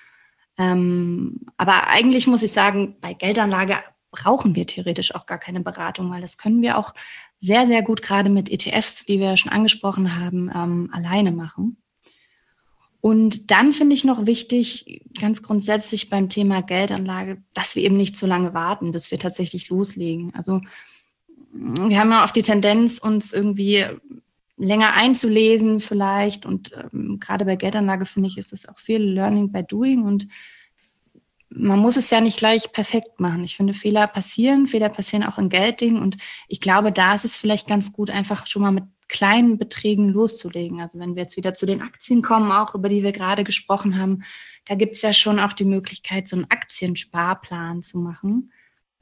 Ähm, 0.59 1.41
aber 1.57 1.89
eigentlich 1.89 2.27
muss 2.27 2.43
ich 2.43 2.53
sagen, 2.53 2.97
bei 3.01 3.15
Geldanlage 3.15 3.79
brauchen 4.11 4.55
wir 4.55 4.67
theoretisch 4.67 5.15
auch 5.15 5.27
gar 5.27 5.39
keine 5.39 5.61
Beratung, 5.61 6.11
weil 6.11 6.21
das 6.21 6.39
können 6.39 6.63
wir 6.63 6.79
auch 6.79 6.95
sehr, 7.37 7.67
sehr 7.67 7.83
gut 7.83 8.03
gerade 8.03 8.31
mit 8.31 8.51
ETFs, 8.51 9.05
die 9.05 9.19
wir 9.19 9.27
ja 9.27 9.37
schon 9.37 9.53
angesprochen 9.53 10.19
haben, 10.19 10.51
ähm, 10.55 10.91
alleine 10.93 11.31
machen. 11.31 11.77
Und 13.01 13.51
dann 13.51 13.73
finde 13.73 13.95
ich 13.95 14.05
noch 14.05 14.27
wichtig, 14.27 15.03
ganz 15.21 15.43
grundsätzlich 15.43 16.11
beim 16.11 16.29
Thema 16.29 16.63
Geldanlage, 16.63 17.43
dass 17.55 17.77
wir 17.77 17.85
eben 17.85 17.97
nicht 17.97 18.17
so 18.17 18.27
lange 18.27 18.55
warten, 18.55 18.91
bis 18.91 19.11
wir 19.11 19.19
tatsächlich 19.19 19.69
loslegen. 19.69 20.33
Also 20.35 20.61
wir 21.53 21.99
haben 21.99 22.11
ja 22.11 22.25
oft 22.25 22.35
die 22.35 22.43
Tendenz, 22.43 22.99
uns 22.99 23.33
irgendwie 23.33 23.85
länger 24.57 24.95
einzulesen 24.95 25.81
vielleicht. 25.81 26.45
Und 26.45 26.73
ähm, 26.93 27.21
gerade 27.21 27.45
bei 27.45 27.57
Geldanlage 27.57 28.05
finde 28.05 28.29
ich, 28.29 28.37
ist 28.37 28.53
es 28.53 28.69
auch 28.69 28.79
viel 28.79 29.01
Learning 29.01 29.53
by 29.53 29.63
Doing. 29.63 30.03
Und 30.03 30.27
man 31.51 31.79
muss 31.79 31.97
es 31.97 32.11
ja 32.11 32.21
nicht 32.21 32.39
gleich 32.39 32.73
perfekt 32.73 33.21
machen. 33.21 33.45
Ich 33.45 33.57
finde, 33.57 33.75
Fehler 33.75 34.07
passieren. 34.09 34.67
Fehler 34.67 34.89
passieren 34.89 35.25
auch 35.25 35.39
in 35.39 35.49
Gelddingen. 35.49 36.03
Und 36.03 36.17
ich 36.49 36.61
glaube, 36.61 36.93
da 36.93 37.15
ist 37.15 37.25
es 37.25 37.37
vielleicht 37.37 37.69
ganz 37.69 37.93
gut, 37.93 38.11
einfach 38.11 38.47
schon 38.47 38.63
mal 38.63 38.73
mit 38.73 38.85
kleinen 39.09 39.59
Beträgen 39.59 40.11
loszulegen. 40.11 40.81
Also 40.81 40.99
wenn 40.99 41.17
wir 41.17 41.23
jetzt 41.23 41.37
wieder 41.37 41.55
zu 41.55 41.67
den 41.67 41.83
Aktien 41.83 42.23
kommen, 42.23 42.53
auch 42.53 42.75
über 42.75 42.89
die 42.89 43.03
wir 43.03 43.13
gerade 43.13 43.45
gesprochen 43.45 43.99
haben, 43.99 44.23
da 44.67 44.75
gibt 44.75 44.95
es 44.95 45.03
ja 45.03 45.13
schon 45.13 45.41
auch 45.41 45.55
die 45.55 45.65
Möglichkeit, 45.65 46.29
so 46.29 46.37
einen 46.37 46.51
Aktiensparplan 46.51 47.83
zu 47.83 47.99
machen, 47.99 48.53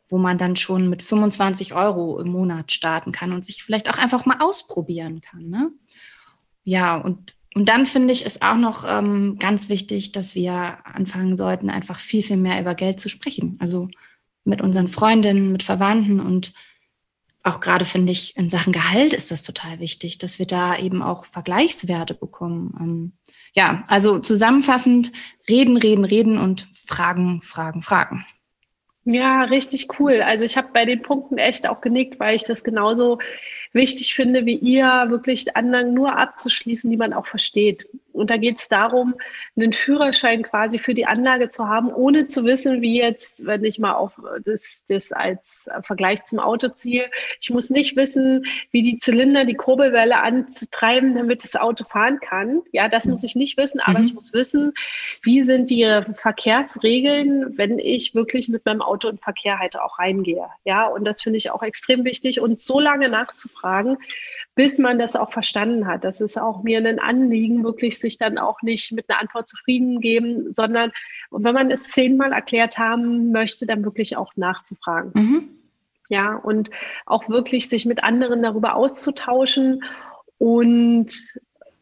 wo 0.09 0.19
man 0.19 0.39
dann 0.39 0.57
schon 0.57 0.89
mit 0.89 1.03
25 1.03 1.75
Euro 1.75 2.21
im 2.21 2.29
Monat 2.29 2.71
starten 2.71 3.13
kann 3.13 3.33
und 3.33 3.45
sich 3.45 3.63
vielleicht 3.63 3.91
auch 3.91 3.99
einfach 3.99 4.25
mal 4.25 4.41
ausprobieren 4.41 5.21
kann. 5.21 5.49
Ne? 5.49 5.73
Ja, 6.63 6.97
und, 6.97 7.35
und 7.55 7.69
dann 7.69 7.87
finde 7.87 8.13
ich 8.13 8.25
es 8.25 8.43
auch 8.43 8.57
noch 8.57 8.85
ähm, 8.87 9.39
ganz 9.41 9.69
wichtig, 9.69 10.13
dass 10.13 10.37
wir 10.37 10.79
anfangen 10.85 11.37
sollten, 11.37 11.69
einfach 11.69 11.99
viel, 11.99 12.23
viel 12.23 12.37
mehr 12.37 12.61
über 12.61 12.75
Geld 12.75 13.01
zu 13.01 13.09
sprechen. 13.09 13.57
Also 13.59 13.89
mit 14.45 14.63
unseren 14.63 14.87
Freundinnen, 14.87 15.51
mit 15.51 15.65
Verwandten 15.65 16.21
und 16.21 16.53
auch 17.47 17.61
gerade 17.61 17.85
finde 17.85 18.13
ich, 18.13 18.37
in 18.37 18.51
Sachen 18.51 18.73
Gehalt 18.73 19.13
ist 19.13 19.31
das 19.31 19.43
total 19.43 19.79
wichtig, 19.79 20.19
dass 20.19 20.39
wir 20.39 20.47
da 20.47 20.77
eben 20.77 21.03
auch 21.03 21.25
Vergleichswerte 21.25 22.15
bekommen. 22.15 22.75
Ähm, 22.81 23.13
ja, 23.55 23.85
also 23.89 24.19
zusammenfassend, 24.19 25.13
reden, 25.49 25.77
reden, 25.77 26.05
reden 26.05 26.39
und 26.39 26.67
fragen, 26.75 27.41
fragen, 27.43 27.83
fragen. 27.83 28.27
Ja, 29.05 29.45
richtig 29.45 30.01
cool. 30.01 30.21
Also 30.21 30.45
ich 30.45 30.57
habe 30.57 30.71
bei 30.73 30.85
den 30.85 31.03
Punkten 31.03 31.39
echt 31.39 31.69
auch 31.69 31.81
genickt, 31.81 32.19
weil 32.19 32.35
ich 32.35 32.43
das 32.43 32.65
genauso 32.65 33.21
wichtig 33.77 34.17
finde, 34.17 34.45
wie 34.47 34.57
ihr, 34.57 35.07
wirklich 35.09 35.57
Anlagen 35.57 35.95
nur 35.95 36.19
abzuschließen, 36.19 36.91
die 36.91 36.97
man 36.97 37.13
auch 37.13 37.27
versteht. 37.27 37.87
Und 38.17 38.31
da 38.31 38.39
geht 38.39 38.59
es 38.59 38.69
darum, 38.69 39.15
einen 39.57 39.75
Führerschein 39.75 40.43
quasi 40.43 40.79
für 40.79 40.95
die 40.95 41.05
Anlage 41.05 41.51
zu 41.51 41.69
haben, 41.69 41.93
ohne 41.93 42.27
zu 42.27 42.45
wissen, 42.45 42.81
wie 42.81 42.97
jetzt, 42.97 43.45
wenn 43.45 43.63
ich 43.63 43.79
mal 43.79 43.93
auf 43.93 44.19
das, 44.43 44.85
das 44.89 45.13
als 45.13 45.69
Vergleich 45.83 46.25
zum 46.25 46.39
Auto 46.39 46.69
ziehe, 46.69 47.11
ich 47.41 47.51
muss 47.51 47.69
nicht 47.69 47.95
wissen, 47.95 48.47
wie 48.71 48.81
die 48.81 48.97
Zylinder 48.97 49.45
die 49.45 49.55
Kurbelwelle 49.55 50.17
anzutreiben, 50.19 51.15
damit 51.15 51.45
das 51.45 51.57
Auto 51.57 51.85
fahren 51.85 52.19
kann. 52.21 52.63
Ja, 52.73 52.89
das 52.89 53.05
muss 53.07 53.23
ich 53.23 53.37
nicht 53.37 53.59
wissen, 53.59 53.81
aber 53.81 53.99
mhm. 53.99 54.07
ich 54.07 54.15
muss 54.15 54.33
wissen, 54.33 54.73
wie 55.23 55.43
sind 55.43 55.69
die 55.69 56.01
Verkehrsregeln, 56.15 57.59
wenn 57.59 57.79
ich 57.79 58.15
wirklich 58.15 58.49
mit 58.49 58.65
meinem 58.65 58.81
Auto 58.81 59.11
in 59.11 59.19
Verkehr 59.19 59.59
halt 59.59 59.79
auch 59.79 59.99
reingehe. 59.99 60.47
Ja, 60.65 60.87
und 60.87 61.05
das 61.05 61.21
finde 61.21 61.37
ich 61.37 61.51
auch 61.51 61.63
extrem 61.63 62.05
wichtig 62.07 62.41
und 62.41 62.61
so 62.61 62.81
lange 62.81 63.11
nachzufragen, 63.11 63.66
bis 64.55 64.79
man 64.79 64.99
das 64.99 65.17
auch 65.17 65.31
verstanden 65.31 65.87
hat. 65.87 66.05
Das 66.05 66.21
ist 66.21 66.39
auch 66.39 66.63
mir 66.63 66.79
ein 66.79 66.99
Anliegen, 66.99 67.63
wirklich 67.63 67.99
sich 67.99 68.19
dann 68.19 68.39
auch 68.39 68.63
nicht 68.63 68.93
mit 68.93 69.09
einer 69.09 69.21
Antwort 69.21 69.49
zufrieden 69.49 70.01
geben, 70.01 70.53
sondern 70.53 70.93
wenn 71.31 71.55
man 71.55 71.71
es 71.71 71.89
zehnmal 71.89 72.33
erklärt 72.33 72.79
haben 72.79 73.33
möchte, 73.33 73.67
dann 73.67 73.85
wirklich 73.85 74.17
auch 74.17 74.33
nachzufragen. 74.37 75.13
Mhm. 75.15 75.49
Ja, 76.09 76.37
und 76.37 76.71
auch 77.05 77.29
wirklich 77.29 77.69
sich 77.69 77.85
mit 77.85 78.03
anderen 78.03 78.43
darüber 78.43 78.77
auszutauschen 78.77 79.83
und 80.39 81.13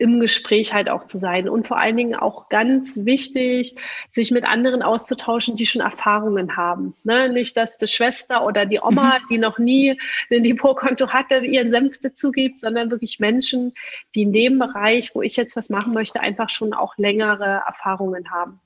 im 0.04 0.20
Gespräch 0.20 0.74
halt 0.74 0.90
auch 0.90 1.04
zu 1.04 1.16
sein 1.16 1.48
und 1.48 1.66
vor 1.66 1.78
allen 1.78 1.96
Dingen 1.96 2.14
auch 2.14 2.50
ganz 2.50 3.06
wichtig, 3.06 3.74
sich 4.10 4.30
mit 4.30 4.44
anderen 4.44 4.82
auszutauschen, 4.82 5.56
die 5.56 5.64
schon 5.64 5.80
Erfahrungen 5.80 6.58
haben. 6.58 6.94
Ne? 7.04 7.30
Nicht, 7.30 7.56
dass 7.56 7.78
die 7.78 7.86
Schwester 7.86 8.44
oder 8.44 8.66
die 8.66 8.80
Oma, 8.80 9.18
mhm. 9.18 9.22
die 9.30 9.38
noch 9.38 9.58
nie 9.58 9.98
ein 10.30 10.42
Depotkonto 10.42 11.08
hatte, 11.08 11.36
ihren 11.38 11.70
Senf 11.70 11.96
dazu 12.02 12.32
gibt, 12.32 12.60
sondern 12.60 12.90
wirklich 12.90 13.18
Menschen, 13.18 13.72
die 14.14 14.22
in 14.22 14.34
dem 14.34 14.58
Bereich, 14.58 15.14
wo 15.14 15.22
ich 15.22 15.36
jetzt 15.36 15.56
was 15.56 15.70
machen 15.70 15.94
möchte, 15.94 16.20
einfach 16.20 16.50
schon 16.50 16.74
auch 16.74 16.98
längere 16.98 17.62
Erfahrungen 17.66 18.30
haben. 18.30 18.60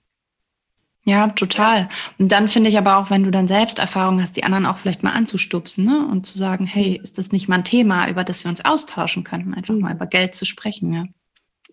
Ja, 1.04 1.28
total. 1.28 1.88
Und 2.18 2.32
dann 2.32 2.48
finde 2.48 2.68
ich 2.68 2.76
aber 2.76 2.98
auch, 2.98 3.10
wenn 3.10 3.22
du 3.22 3.30
dann 3.30 3.46
selbst 3.48 3.78
Erfahrungen 3.78 4.20
hast, 4.22 4.36
die 4.36 4.42
anderen 4.42 4.66
auch 4.66 4.76
vielleicht 4.76 5.04
mal 5.04 5.12
anzustupsen 5.12 5.86
ne? 5.86 6.06
und 6.10 6.26
zu 6.26 6.36
sagen, 6.36 6.66
hey, 6.66 7.00
ist 7.02 7.16
das 7.16 7.30
nicht 7.30 7.48
mal 7.48 7.56
ein 7.56 7.64
Thema, 7.64 8.10
über 8.10 8.24
das 8.24 8.44
wir 8.44 8.50
uns 8.50 8.64
austauschen 8.64 9.22
könnten, 9.22 9.54
einfach 9.54 9.72
mhm. 9.72 9.80
mal 9.80 9.94
über 9.94 10.06
Geld 10.06 10.34
zu 10.34 10.44
sprechen, 10.44 10.92
ja. 10.92 11.04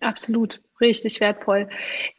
Absolut, 0.00 0.60
richtig 0.80 1.20
wertvoll. 1.20 1.68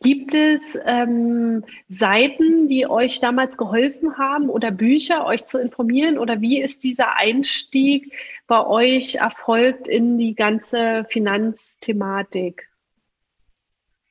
Gibt 0.02 0.34
es 0.34 0.78
ähm, 0.86 1.64
Seiten, 1.90 2.68
die 2.68 2.88
euch 2.88 3.20
damals 3.20 3.56
geholfen 3.56 4.18
haben 4.18 4.50
oder 4.50 4.72
Bücher, 4.72 5.26
euch 5.26 5.46
zu 5.46 5.60
informieren? 5.60 6.18
Oder 6.18 6.42
wie 6.42 6.60
ist 6.60 6.84
dieser 6.84 7.16
Einstieg 7.16 8.12
bei 8.48 8.66
euch 8.66 9.16
erfolgt 9.16 9.88
in 9.88 10.18
die 10.18 10.34
ganze 10.34 11.06
Finanzthematik? 11.10 12.68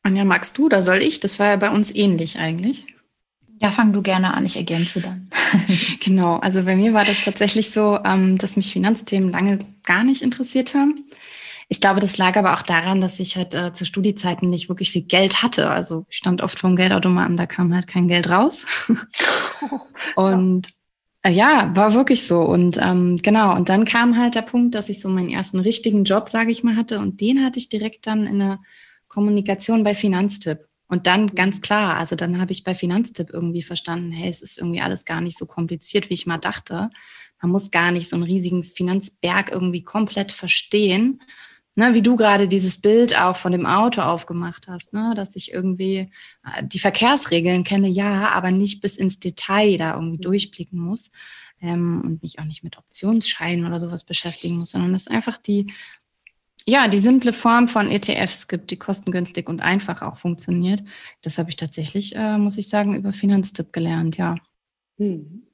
Anja, 0.03 0.25
magst 0.25 0.57
du 0.59 0.67
oder 0.67 0.83
soll 0.83 1.03
ich? 1.03 1.19
Das 1.19 1.41
war 1.41 1.49
ja 1.49 1.57
bei 1.57 1.71
uns 1.71 1.93
ähnlich 1.93 2.39
eigentlich. 2.39 2.87
Ja, 3.59 3.73
fang 3.73 3.93
du 3.93 4.03
gerne 4.03 4.35
an, 4.35 4.45
ich 4.45 4.57
ergänze 4.57 5.01
dann. 5.01 5.29
genau, 6.05 6.37
also 6.37 6.63
bei 6.63 6.77
mir 6.77 6.93
war 6.93 7.05
das 7.05 7.25
tatsächlich 7.25 7.71
so, 7.71 7.99
ähm, 8.05 8.39
dass 8.39 8.57
mich 8.57 8.73
Finanzthemen 8.73 9.33
lange 9.33 9.59
gar 9.83 10.05
nicht 10.05 10.23
interessiert 10.23 10.75
haben. 10.75 10.95
Ich 11.69 11.81
glaube, 11.81 12.01
das 12.01 12.17
lag 12.17 12.37
aber 12.37 12.55
auch 12.55 12.63
daran, 12.63 13.01
dass 13.01 13.19
ich 13.19 13.37
halt 13.37 13.55
äh, 13.55 13.73
zu 13.73 13.85
Studiezeiten 13.85 14.49
nicht 14.49 14.69
wirklich 14.69 14.93
viel 14.93 15.03
Geld 15.03 15.43
hatte. 15.43 15.69
Also 15.71 16.07
ich 16.09 16.17
stand 16.17 16.41
oft 16.41 16.59
vom 16.59 16.77
Geldautomaten, 16.77 17.37
da 17.37 17.47
kam 17.47 17.75
halt 17.75 17.89
kein 17.89 18.07
Geld 18.07 18.29
raus. 18.31 18.65
und 20.15 20.69
äh, 21.23 21.31
ja, 21.31 21.75
war 21.75 21.93
wirklich 21.95 22.25
so. 22.25 22.43
Und 22.43 22.79
ähm, 22.81 23.17
genau, 23.21 23.57
und 23.57 23.69
dann 23.69 23.85
kam 23.85 24.17
halt 24.17 24.37
der 24.37 24.43
Punkt, 24.43 24.77
dass 24.77 24.89
ich 24.89 25.01
so 25.01 25.09
meinen 25.09 25.29
ersten 25.29 25.59
richtigen 25.59 26.05
Job, 26.05 26.29
sage 26.29 26.53
ich 26.53 26.63
mal, 26.63 26.77
hatte. 26.77 27.01
Und 27.01 27.21
den 27.21 27.45
hatte 27.45 27.59
ich 27.59 27.69
direkt 27.69 28.07
dann 28.07 28.27
in 28.27 28.39
der 28.39 28.61
Kommunikation 29.09 29.83
bei 29.83 29.95
Finanztipp. 29.95 30.61
Und 30.89 31.09
dann 31.09 31.35
ganz 31.35 31.61
klar, 31.61 31.97
also 31.97 32.15
dann 32.15 32.41
habe 32.41 32.53
ich 32.53 32.63
bei 32.63 32.77
Finanztipp 32.77 33.31
irgendwie 33.33 33.63
verstanden, 33.63 34.13
hey, 34.13 34.29
es 34.29 34.41
ist 34.41 34.59
irgendwie 34.59 34.81
alles 34.81 35.05
gar 35.05 35.21
nicht 35.21 35.37
so 35.37 35.47
kompliziert, 35.47 36.11
wie 36.11 36.15
ich 36.15 36.27
mal 36.27 36.39
dachte. 36.39 36.91
Man 37.43 37.51
muss 37.51 37.73
gar 37.73 37.91
nicht 37.91 38.09
so 38.09 38.15
einen 38.15 38.23
riesigen 38.23 38.63
Finanzberg 38.63 39.51
irgendwie 39.51 39.83
komplett 39.83 40.31
verstehen, 40.31 41.21
ne, 41.77 41.95
wie 41.95 42.03
du 42.03 42.17
gerade 42.17 42.49
dieses 42.49 42.81
Bild 42.81 43.19
auch 43.19 43.37
von 43.37 43.53
dem 43.53 43.67
Auto 43.67 44.01
aufgemacht 44.01 44.67
hast, 44.67 44.93
ne, 44.93 45.13
dass 45.15 45.37
ich 45.37 45.53
irgendwie 45.53 46.11
äh, 46.45 46.65
die 46.65 46.81
Verkehrsregeln 46.81 47.63
kenne, 47.63 47.89
ja, 47.89 48.31
aber 48.31 48.51
nicht 48.51 48.81
bis 48.81 48.97
ins 48.97 49.21
Detail 49.21 49.77
da 49.77 49.95
irgendwie 49.95 50.19
durchblicken 50.19 50.81
muss 50.81 51.11
ähm, 51.61 52.03
und 52.05 52.23
mich 52.23 52.39
auch 52.39 52.45
nicht 52.45 52.65
mit 52.65 52.77
Optionsscheinen 52.79 53.67
oder 53.67 53.79
sowas 53.79 54.05
beschäftigen 54.05 54.57
muss, 54.57 54.73
sondern 54.73 54.93
dass 54.93 55.07
einfach 55.07 55.39
die, 55.39 55.73
ja, 56.67 56.89
die 56.89 56.99
simple 56.99 57.33
Form 57.33 57.69
von 57.69 57.91
ETFs 57.91 58.49
gibt, 58.49 58.71
die 58.71 58.79
kostengünstig 58.79 59.49
und 59.49 59.61
einfach 59.61 60.03
auch 60.03 60.17
funktioniert. 60.17 60.83
Das 61.23 61.39
habe 61.39 61.51
ich 61.51 61.57
tatsächlich, 61.57 62.17
äh, 62.17 62.39
muss 62.39 62.59
ich 62.59 62.69
sagen, 62.69 62.97
über 62.97 63.13
Finanztipp 63.13 63.73
gelernt, 63.73 64.17
ja. 64.17 64.37
Hm. 64.99 65.46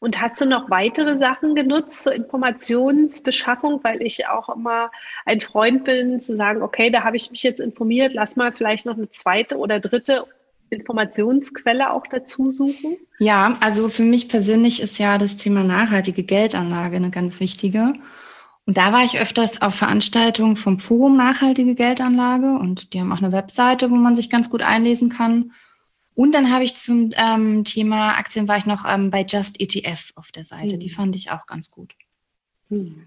Und 0.00 0.20
hast 0.20 0.40
du 0.40 0.46
noch 0.46 0.70
weitere 0.70 1.18
Sachen 1.18 1.54
genutzt 1.54 2.02
zur 2.02 2.14
Informationsbeschaffung, 2.14 3.80
weil 3.82 4.02
ich 4.02 4.26
auch 4.26 4.48
immer 4.54 4.90
ein 5.24 5.40
Freund 5.40 5.84
bin, 5.84 6.20
zu 6.20 6.36
sagen, 6.36 6.62
okay, 6.62 6.90
da 6.90 7.04
habe 7.04 7.16
ich 7.16 7.30
mich 7.30 7.42
jetzt 7.42 7.60
informiert, 7.60 8.14
lass 8.14 8.36
mal 8.36 8.52
vielleicht 8.52 8.86
noch 8.86 8.96
eine 8.96 9.08
zweite 9.08 9.56
oder 9.56 9.80
dritte 9.80 10.26
Informationsquelle 10.70 11.90
auch 11.90 12.06
dazu 12.06 12.50
suchen? 12.50 12.96
Ja, 13.18 13.56
also 13.60 13.88
für 13.88 14.02
mich 14.02 14.28
persönlich 14.28 14.82
ist 14.82 14.98
ja 14.98 15.18
das 15.18 15.36
Thema 15.36 15.64
nachhaltige 15.64 16.22
Geldanlage 16.22 16.96
eine 16.96 17.10
ganz 17.10 17.40
wichtige. 17.40 17.94
Und 18.66 18.76
da 18.76 18.92
war 18.92 19.02
ich 19.02 19.18
öfters 19.18 19.62
auf 19.62 19.76
Veranstaltungen 19.76 20.56
vom 20.56 20.78
Forum 20.78 21.16
Nachhaltige 21.16 21.74
Geldanlage 21.74 22.58
und 22.58 22.92
die 22.92 23.00
haben 23.00 23.12
auch 23.12 23.22
eine 23.22 23.32
Webseite, 23.32 23.90
wo 23.90 23.94
man 23.94 24.14
sich 24.14 24.28
ganz 24.28 24.50
gut 24.50 24.60
einlesen 24.60 25.08
kann. 25.08 25.52
Und 26.18 26.34
dann 26.34 26.50
habe 26.50 26.64
ich 26.64 26.74
zum 26.74 27.12
ähm, 27.14 27.62
Thema 27.62 28.16
Aktien 28.16 28.48
war 28.48 28.56
ich 28.56 28.66
noch 28.66 28.84
ähm, 28.84 29.08
bei 29.08 29.24
Just 29.24 29.60
ETF 29.60 30.10
auf 30.16 30.32
der 30.32 30.44
Seite. 30.44 30.74
Mhm. 30.74 30.80
Die 30.80 30.88
fand 30.88 31.14
ich 31.14 31.30
auch 31.30 31.46
ganz 31.46 31.70
gut. 31.70 31.94
Mhm. 32.70 33.06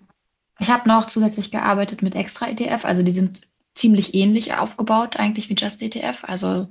Ich 0.59 0.69
habe 0.69 0.87
noch 0.87 1.07
zusätzlich 1.07 1.51
gearbeitet 1.51 2.01
mit 2.01 2.15
Extra 2.15 2.47
ETF. 2.47 2.85
Also 2.85 3.03
die 3.03 3.11
sind 3.11 3.41
ziemlich 3.73 4.13
ähnlich 4.13 4.53
aufgebaut 4.53 5.17
eigentlich 5.17 5.49
wie 5.49 5.55
Just 5.55 5.81
ETF. 5.81 6.23
Also 6.23 6.69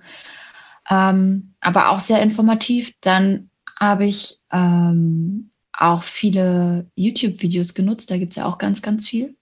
ähm, 0.88 1.52
aber 1.60 1.90
auch 1.90 2.00
sehr 2.00 2.22
informativ. 2.22 2.94
Dann 3.02 3.50
habe 3.78 4.06
ich 4.06 4.38
ähm, 4.50 5.50
auch 5.74 6.02
viele 6.02 6.90
YouTube-Videos 6.94 7.74
genutzt. 7.74 8.10
Da 8.10 8.16
gibt 8.16 8.32
es 8.32 8.36
ja 8.36 8.46
auch 8.46 8.56
ganz, 8.56 8.80
ganz 8.80 9.06
viel. 9.06 9.36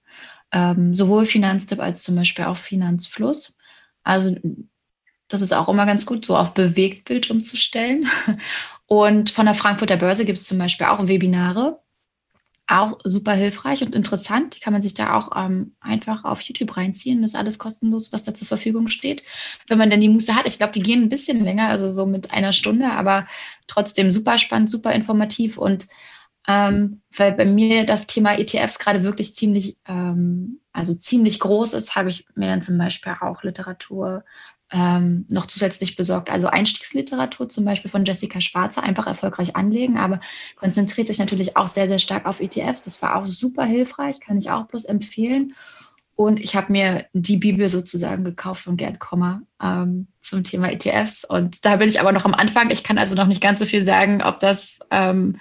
Ähm, 0.51 0.93
sowohl 0.95 1.27
Finanztipp 1.27 1.79
als 1.79 2.03
zum 2.03 2.17
Beispiel 2.17 2.47
auch 2.47 2.57
Finanzfluss. 2.57 3.57
Also 4.03 4.35
das 5.29 5.43
ist 5.43 5.53
auch 5.53 5.69
immer 5.69 5.87
ganz 5.87 6.07
gut, 6.07 6.25
so 6.25 6.37
auf 6.37 6.55
Bewegtbild 6.55 7.31
umzustellen. 7.31 8.09
Und 8.87 9.31
von 9.31 9.45
der 9.45 9.55
Frankfurter 9.55 9.99
Börse 9.99 10.25
gibt 10.25 10.39
es 10.39 10.47
zum 10.47 10.59
Beispiel 10.59 10.87
auch 10.87 11.07
Webinare. 11.07 11.81
Auch 12.67 12.99
super 13.05 13.33
hilfreich 13.33 13.83
und 13.83 13.95
interessant. 13.95 14.57
Die 14.57 14.61
kann 14.61 14.73
man 14.73 14.83
sich 14.83 14.95
da 14.95 15.15
auch 15.15 15.31
ähm, 15.37 15.75
einfach 15.81 16.25
auf 16.25 16.41
YouTube 16.41 16.77
reinziehen. 16.77 17.21
Das 17.21 17.33
ist 17.33 17.37
alles 17.37 17.59
kostenlos, 17.59 18.13
was 18.13 18.25
da 18.25 18.33
zur 18.33 18.49
Verfügung 18.49 18.89
steht. 18.89 19.23
Wenn 19.67 19.79
man 19.79 19.91
denn 19.91 20.01
die 20.01 20.09
Muße 20.09 20.35
hat. 20.35 20.47
Ich 20.47 20.57
glaube, 20.57 20.73
die 20.73 20.83
gehen 20.83 21.03
ein 21.03 21.09
bisschen 21.11 21.45
länger, 21.45 21.69
also 21.69 21.91
so 21.93 22.07
mit 22.07 22.31
einer 22.31 22.53
Stunde, 22.53 22.91
aber 22.91 23.27
trotzdem 23.67 24.11
super 24.11 24.39
spannend, 24.39 24.71
super 24.71 24.93
informativ. 24.93 25.59
Und 25.59 25.87
ähm, 26.47 27.03
weil 27.15 27.33
bei 27.33 27.45
mir 27.45 27.85
das 27.85 28.07
Thema 28.07 28.39
ETFs 28.39 28.79
gerade 28.79 29.03
wirklich 29.03 29.35
ziemlich, 29.35 29.77
ähm, 29.87 30.61
also 30.73 30.95
ziemlich 30.95 31.41
groß 31.41 31.75
ist, 31.75 31.95
habe 31.95 32.09
ich 32.09 32.27
mir 32.35 32.49
dann 32.49 32.63
zum 32.63 32.79
Beispiel 32.79 33.15
auch 33.21 33.43
Literatur 33.43 34.25
ähm, 34.71 35.25
noch 35.29 35.47
zusätzlich 35.47 35.97
besorgt. 35.97 36.31
Also 36.31 36.49
Einstiegsliteratur 36.49 37.49
zum 37.49 37.65
Beispiel 37.65 37.91
von 37.91 38.05
Jessica 38.05 38.41
Schwarzer, 38.41 38.83
einfach 38.83 39.07
erfolgreich 39.07 39.57
anlegen, 39.57 39.97
aber 39.97 40.21
konzentriert 40.57 41.09
sich 41.09 41.19
natürlich 41.19 41.57
auch 41.57 41.67
sehr, 41.67 41.89
sehr 41.89 41.99
stark 41.99 42.27
auf 42.27 42.41
ETFs. 42.41 42.83
Das 42.83 43.01
war 43.03 43.17
auch 43.17 43.27
super 43.27 43.65
hilfreich, 43.65 44.21
kann 44.21 44.37
ich 44.39 44.51
auch 44.51 44.67
bloß 44.67 44.85
empfehlen. 44.85 45.55
Und 46.15 46.41
ich 46.41 46.57
habe 46.57 46.73
mir 46.73 47.07
die 47.13 47.37
Bibel 47.37 47.69
sozusagen 47.69 48.25
gekauft 48.25 48.63
von 48.63 48.77
Gerd 48.77 48.99
Kommer 48.99 49.43
ähm, 49.63 50.09
zum 50.21 50.43
Thema 50.43 50.71
ETFs. 50.73 51.25
Und 51.25 51.65
da 51.65 51.77
bin 51.77 51.89
ich 51.89 52.01
aber 52.01 52.11
noch 52.11 52.25
am 52.25 52.35
Anfang. 52.35 52.71
Ich 52.71 52.83
kann 52.83 52.99
also 52.99 53.15
noch 53.15 53.29
nicht 53.29 53.41
ganz 53.41 53.61
so 53.61 53.67
viel 53.67 53.83
sagen, 53.83 54.21
ob 54.21 54.41
das 54.41 54.81
ähm, 54.91 55.39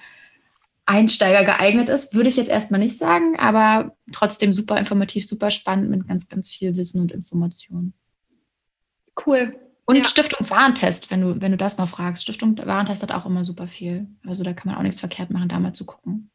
Einsteiger 0.86 1.44
geeignet 1.44 1.88
ist. 1.88 2.14
Würde 2.14 2.28
ich 2.28 2.36
jetzt 2.36 2.48
erstmal 2.48 2.78
nicht 2.78 2.96
sagen, 2.96 3.36
aber 3.38 3.96
trotzdem 4.12 4.52
super 4.52 4.78
informativ, 4.78 5.26
super 5.26 5.50
spannend 5.50 5.90
mit 5.90 6.06
ganz, 6.06 6.28
ganz 6.28 6.48
viel 6.48 6.76
Wissen 6.76 7.00
und 7.00 7.10
Informationen. 7.10 7.92
Cool. 9.26 9.58
Und 9.86 9.96
ja. 9.96 10.04
Stiftung 10.04 10.48
Warentest, 10.50 11.10
wenn 11.10 11.22
du, 11.22 11.40
wenn 11.40 11.50
du 11.50 11.56
das 11.56 11.78
noch 11.78 11.88
fragst. 11.88 12.22
Stiftung 12.22 12.58
Warentest 12.58 13.02
hat 13.02 13.12
auch 13.12 13.24
immer 13.24 13.44
super 13.44 13.66
viel. 13.66 14.06
Also 14.26 14.44
da 14.44 14.52
kann 14.52 14.70
man 14.70 14.78
auch 14.78 14.82
nichts 14.82 15.00
verkehrt 15.00 15.30
machen, 15.30 15.48
da 15.48 15.58
mal 15.58 15.72
zu 15.72 15.86
gucken. 15.86 16.30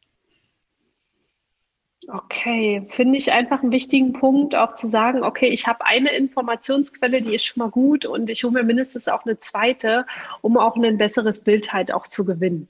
Okay, 2.08 2.86
finde 2.90 3.16
ich 3.16 3.32
einfach 3.32 3.62
einen 3.62 3.72
wichtigen 3.72 4.12
Punkt, 4.12 4.54
auch 4.54 4.74
zu 4.74 4.86
sagen, 4.86 5.22
okay, 5.22 5.48
ich 5.48 5.66
habe 5.66 5.86
eine 5.86 6.10
Informationsquelle, 6.10 7.22
die 7.22 7.34
ist 7.34 7.44
schon 7.44 7.62
mal 7.62 7.70
gut 7.70 8.04
und 8.04 8.28
ich 8.28 8.44
hole 8.44 8.52
mir 8.52 8.62
mindestens 8.62 9.08
auch 9.08 9.24
eine 9.24 9.38
zweite, 9.38 10.04
um 10.42 10.58
auch 10.58 10.76
ein 10.76 10.98
besseres 10.98 11.40
Bild 11.40 11.72
halt 11.72 11.92
auch 11.94 12.06
zu 12.06 12.24
gewinnen. 12.24 12.68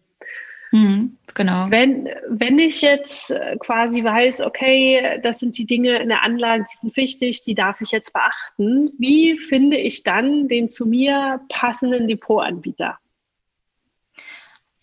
Mhm, 0.74 1.18
genau. 1.34 1.70
Wenn, 1.70 2.08
wenn 2.28 2.58
ich 2.58 2.82
jetzt 2.82 3.30
äh, 3.30 3.56
quasi 3.60 4.02
weiß, 4.02 4.40
okay, 4.40 5.20
das 5.22 5.38
sind 5.38 5.56
die 5.56 5.66
Dinge 5.66 6.02
in 6.02 6.08
der 6.08 6.24
Anlage, 6.24 6.64
die 6.64 6.76
sind 6.80 6.96
wichtig, 6.96 7.42
die 7.42 7.54
darf 7.54 7.80
ich 7.80 7.92
jetzt 7.92 8.12
beachten, 8.12 8.90
wie 8.98 9.38
finde 9.38 9.76
ich 9.76 10.02
dann 10.02 10.48
den 10.48 10.68
zu 10.68 10.86
mir 10.86 11.40
passenden 11.48 12.08
Depotanbieter? 12.08 12.98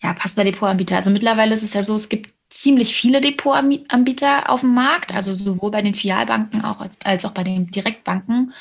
Ja, 0.02 0.14
passender 0.14 0.50
Depotanbieter. 0.50 0.96
Also 0.96 1.10
mittlerweile 1.10 1.54
ist 1.54 1.62
es 1.62 1.74
ja 1.74 1.82
so, 1.82 1.94
es 1.94 2.08
gibt 2.08 2.32
ziemlich 2.48 2.96
viele 2.96 3.20
Depotanbieter 3.20 4.48
auf 4.48 4.60
dem 4.60 4.72
Markt, 4.72 5.14
also 5.14 5.34
sowohl 5.34 5.72
bei 5.72 5.82
den 5.82 5.94
Filialbanken 5.94 6.64
auch 6.64 6.80
als, 6.80 6.96
als 7.04 7.26
auch 7.26 7.32
bei 7.32 7.44
den 7.44 7.66
Direktbanken. 7.66 8.54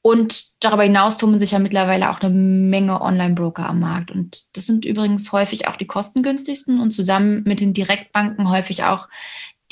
Und 0.00 0.64
darüber 0.64 0.84
hinaus 0.84 1.18
tummeln 1.18 1.40
sich 1.40 1.52
ja 1.52 1.58
mittlerweile 1.58 2.10
auch 2.10 2.20
eine 2.20 2.32
Menge 2.32 3.00
Online-Broker 3.00 3.68
am 3.68 3.80
Markt. 3.80 4.10
Und 4.10 4.56
das 4.56 4.66
sind 4.66 4.84
übrigens 4.84 5.32
häufig 5.32 5.66
auch 5.68 5.76
die 5.76 5.86
kostengünstigsten 5.86 6.80
und 6.80 6.92
zusammen 6.92 7.42
mit 7.44 7.60
den 7.60 7.74
Direktbanken 7.74 8.48
häufig 8.48 8.84
auch 8.84 9.08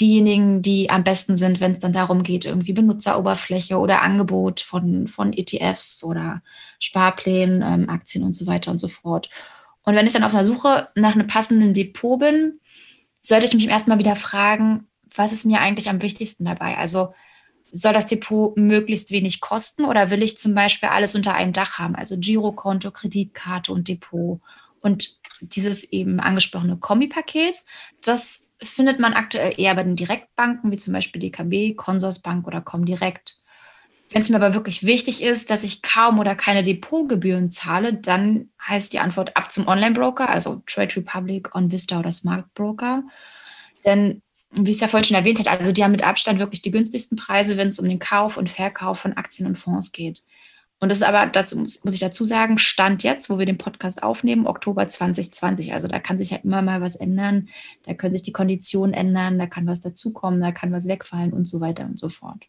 diejenigen, 0.01 0.61
die 0.61 0.91
am 0.91 1.05
besten 1.05 1.37
sind, 1.37 1.61
wenn 1.61 1.73
es 1.73 1.79
dann 1.79 1.93
darum 1.93 2.23
geht, 2.23 2.45
irgendwie 2.45 2.73
Benutzeroberfläche 2.73 3.79
oder 3.79 4.03
Angebot 4.03 4.61
von, 4.61 5.09
von 5.09 5.33
ETFs 5.33 6.05
oder 6.05 6.43
Sparplänen, 6.79 7.63
ähm, 7.63 7.89
Aktien 7.89 8.23
und 8.23 8.35
so 8.35 8.47
weiter 8.47 8.71
und 8.71 8.79
so 8.79 8.89
fort. 8.89 9.31
Und 9.85 9.95
wenn 9.95 10.07
ich 10.07 10.13
dann 10.13 10.25
auf 10.25 10.35
einer 10.35 10.45
Suche 10.45 10.89
nach 10.97 11.15
einem 11.15 11.29
passenden 11.29 11.73
Depot 11.73 12.19
bin, 12.19 12.61
sollte 13.21 13.47
ich 13.47 13.55
mich 13.55 13.69
erstmal 13.69 13.99
wieder 13.99 14.17
fragen, 14.17 14.87
was 15.15 15.33
ist 15.33 15.47
mir 15.47 15.61
eigentlich 15.61 15.89
am 15.89 16.03
wichtigsten 16.03 16.45
dabei? 16.45 16.77
Also 16.77 17.15
soll 17.77 17.93
das 17.93 18.09
Depot 18.09 18.57
möglichst 18.57 19.11
wenig 19.11 19.41
kosten 19.41 19.85
oder 19.85 20.11
will 20.11 20.23
ich 20.23 20.39
zum 20.39 20.55
Beispiel 20.55 20.89
alles 20.89 21.15
unter 21.15 21.35
einem 21.35 21.53
Dach 21.53 21.79
haben, 21.79 21.95
also 21.95 22.17
Girokonto, 22.19 22.91
Kreditkarte 22.91 23.73
und 23.73 23.89
Depot? 23.89 24.41
Und 24.81 25.19
dieses 25.41 25.93
eben 25.93 26.21
angesprochene 26.21 26.77
Kombipaket, 26.77 27.65
das 28.03 28.57
findet 28.63 29.01
man 29.01 29.15
aktuell 29.15 29.55
eher 29.59 29.75
bei 29.75 29.83
den 29.83 29.97
Direktbanken, 29.97 30.71
wie 30.71 30.77
zum 30.77 30.93
Beispiel 30.93 31.21
DKB, 31.21 31.75
Consorsbank 31.77 32.47
oder 32.47 32.61
Comdirect. 32.61 33.37
Wenn 34.11 34.23
es 34.23 34.29
mir 34.29 34.37
aber 34.37 34.55
wirklich 34.55 34.87
wichtig 34.87 35.23
ist, 35.23 35.51
dass 35.51 35.65
ich 35.65 35.83
kaum 35.83 36.21
oder 36.21 36.37
keine 36.37 36.63
Depotgebühren 36.63 37.51
zahle, 37.51 37.95
dann 37.95 38.51
heißt 38.67 38.93
die 38.93 39.01
Antwort 39.01 39.37
ab 39.37 39.51
zum 39.51 39.67
Online-Broker, 39.67 40.29
also 40.29 40.63
Trade 40.67 40.97
Republic, 40.97 41.55
OnVista 41.55 41.99
oder 41.99 42.13
Smart 42.13 42.55
Broker. 42.55 43.03
Denn 43.85 44.23
wie 44.53 44.71
es 44.71 44.81
ja 44.81 44.89
vorhin 44.89 45.05
schon 45.05 45.17
erwähnt 45.17 45.39
habe, 45.39 45.51
also 45.51 45.73
die 45.73 45.83
haben 45.83 45.93
mit 45.93 46.07
Abstand 46.07 46.39
wirklich 46.39 46.63
die 46.63 46.71
günstigsten 46.71 47.17
Preise, 47.17 47.57
wenn 47.57 47.69
es 47.69 47.79
um 47.79 47.89
den 47.89 47.99
Kauf 47.99 48.37
und 48.37 48.51
Verkauf 48.51 49.01
von 49.01 49.17
Aktien 49.17 49.49
und 49.49 49.57
Fonds 49.57 49.93
geht. 49.93 50.23
Und 50.79 50.91
das 50.91 50.99
ist 50.99 51.05
aber, 51.05 51.27
dazu 51.27 51.59
muss, 51.59 51.83
ich 51.85 52.01
dazu 52.01 52.27
sagen, 52.27 52.59
Stand 52.59 53.03
jetzt, 53.03 53.31
wo 53.31 53.39
wir 53.39 53.47
den 53.47 53.57
Podcast 53.57 54.03
aufnehmen, 54.03 54.47
Oktober 54.47 54.87
2020. 54.87 55.73
Also 55.73 55.89
da 55.89 55.99
kann 56.01 56.19
sich 56.19 56.31
ja 56.31 56.39
immer 56.39 56.61
mal 56.61 56.83
was 56.83 56.97
ändern, 56.97 57.49
da 57.85 57.95
können 57.95 58.13
sich 58.13 58.23
die 58.23 58.33
Konditionen 58.33 58.93
ändern, 58.93 59.39
da 59.39 59.47
kann 59.47 59.67
was 59.67 59.81
dazukommen, 59.81 60.41
da 60.41 60.53
kann 60.53 60.73
was 60.73 60.87
wegfallen 60.87 61.33
und 61.33 61.47
so 61.47 61.61
weiter 61.61 61.85
und 61.85 61.99
so 61.99 62.09
fort. 62.09 62.45